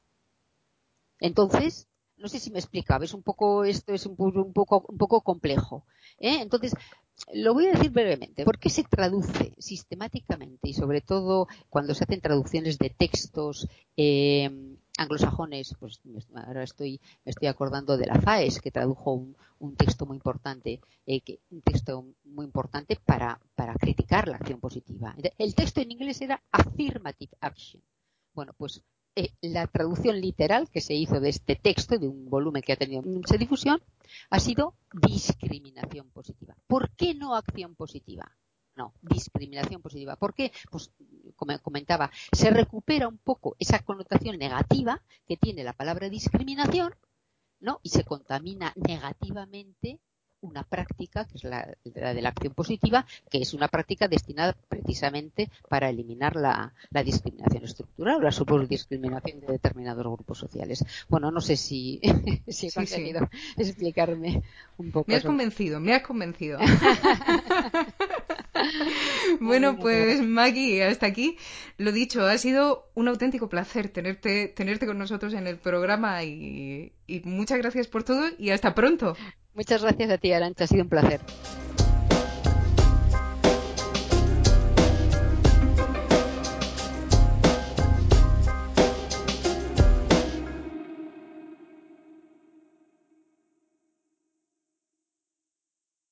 Entonces, 1.19 1.88
no 2.17 2.28
sé 2.30 2.39
si 2.39 2.52
me 2.52 2.60
explicaba, 2.60 3.06
es 3.06 3.13
un 3.13 3.21
poco, 3.21 3.65
esto 3.65 3.93
es 3.93 4.06
un, 4.06 4.15
poco, 4.54 4.86
un 4.88 4.97
poco 4.97 5.21
complejo. 5.21 5.86
¿eh? 6.19 6.39
Entonces, 6.41 6.74
lo 7.34 7.54
voy 7.54 7.67
a 7.67 7.74
decir 7.74 7.91
brevemente. 7.91 8.45
¿Por 8.45 8.58
qué 8.58 8.69
se 8.69 8.84
traduce 8.84 9.54
sistemáticamente 9.60 10.69
y 10.69 10.74
sobre 10.74 11.02
todo 11.02 11.47
cuando 11.69 11.93
se 11.93 12.06
hacen 12.06 12.21
traducciones 12.21 12.80
de 12.80 12.89
textos 12.89 13.67
eh, 13.97 14.50
anglosajones? 14.97 15.75
Pues 15.80 16.01
ahora 16.36 16.63
estoy, 16.63 16.99
me 17.25 17.32
estoy 17.32 17.47
acordando 17.47 17.97
de 17.97 18.08
la 18.08 18.19
FAES 18.19 18.62
que 18.62 18.71
tradujo 18.71 19.13
un, 19.13 19.75
texto 19.75 20.06
muy 20.06 20.17
importante, 20.17 20.82
eh, 21.06 21.21
un 21.49 21.62
texto 21.62 22.06
muy 22.23 22.45
importante 22.45 22.97
para, 23.06 23.39
para 23.56 23.73
criticar 23.75 24.27
la 24.27 24.38
acción 24.38 24.60
positiva. 24.60 25.15
El 25.38 25.56
texto 25.56 25.82
en 25.82 25.91
inglés 25.91 26.21
era 26.21 26.41
affirmative 26.51 27.38
action. 27.39 27.82
Bueno, 28.34 28.54
pues 28.58 28.84
eh, 29.15 29.34
la 29.41 29.67
traducción 29.67 30.21
literal 30.21 30.69
que 30.69 30.80
se 30.80 30.93
hizo 30.93 31.19
de 31.19 31.30
este 31.30 31.58
texto, 31.58 31.97
de 31.97 32.08
un 32.08 32.30
volumen 32.30 32.62
que 32.62 32.71
ha 32.71 32.77
tenido 32.77 33.01
mucha 33.01 33.36
difusión, 33.36 33.82
ha 34.30 34.39
sido 34.39 34.75
discriminación 34.93 36.10
positiva. 36.12 36.56
¿Por 36.65 36.91
qué 36.95 37.13
no 37.13 37.36
acción 37.36 37.75
positiva? 37.75 38.32
No, 38.75 38.93
discriminación 39.01 39.82
positiva. 39.82 40.15
¿Por 40.15 40.34
qué? 40.34 40.54
Pues, 40.71 40.91
como 41.41 41.58
comentaba, 41.60 42.12
se 42.32 42.51
recupera 42.51 43.08
un 43.08 43.17
poco 43.17 43.56
esa 43.58 43.80
connotación 43.80 44.38
negativa 44.38 45.01
que 45.27 45.38
tiene 45.38 45.63
la 45.63 45.73
palabra 45.73 46.08
discriminación, 46.08 46.93
¿no? 47.60 47.80
Y 47.82 47.89
se 47.89 48.04
contamina 48.04 48.71
negativamente 48.75 49.99
una 50.41 50.63
práctica, 50.63 51.25
que 51.25 51.38
es 51.38 51.43
la, 51.43 51.75
de 51.84 52.21
la 52.21 52.30
acción 52.30 52.54
positiva, 52.54 53.08
que 53.30 53.39
es 53.39 53.56
una 53.56 53.67
práctica 53.69 54.08
destinada 54.08 54.56
precisamente 54.69 55.49
para 55.67 55.89
eliminar 55.89 56.36
la, 56.36 56.73
discriminación 57.04 57.63
estructural 57.63 58.17
o 58.17 58.21
la 58.21 58.32
superdiscriminación 58.32 59.39
de 59.39 59.47
determinados 59.47 60.04
grupos 60.04 60.38
sociales. 60.38 60.86
Bueno, 61.10 61.32
no 61.32 61.41
sé 61.41 61.58
si, 61.58 62.01
si 62.47 62.67
he 62.67 62.71
conseguido 62.71 63.27
explicarme 63.58 64.43
un 64.77 64.91
poco. 64.91 65.10
Me 65.10 65.15
has 65.15 65.23
convencido, 65.23 65.80
me 65.80 65.95
has 65.95 66.04
convencido. 66.04 66.60
bueno, 69.39 69.77
pues 69.77 70.21
Maggie, 70.21 70.84
hasta 70.84 71.05
aquí. 71.05 71.38
Lo 71.77 71.91
dicho, 71.91 72.25
ha 72.25 72.38
sido 72.38 72.89
un 72.93 73.07
auténtico 73.07 73.49
placer 73.49 73.89
tenerte, 73.89 74.47
tenerte 74.47 74.86
con 74.86 74.97
nosotros 74.97 75.34
en 75.34 75.47
el 75.47 75.57
programa 75.57 76.23
y, 76.23 76.93
y 77.07 77.21
muchas 77.23 77.57
gracias 77.57 77.88
por 77.88 78.03
todo 78.03 78.23
y 78.38 78.51
hasta 78.51 78.73
pronto. 78.73 79.15
Muchas 79.53 79.81
gracias 79.81 80.10
a 80.10 80.17
ti, 80.17 80.31
Arancha, 80.31 80.63
ha 80.63 80.67
sido 80.67 80.84
un 80.84 80.89
placer. 80.89 81.19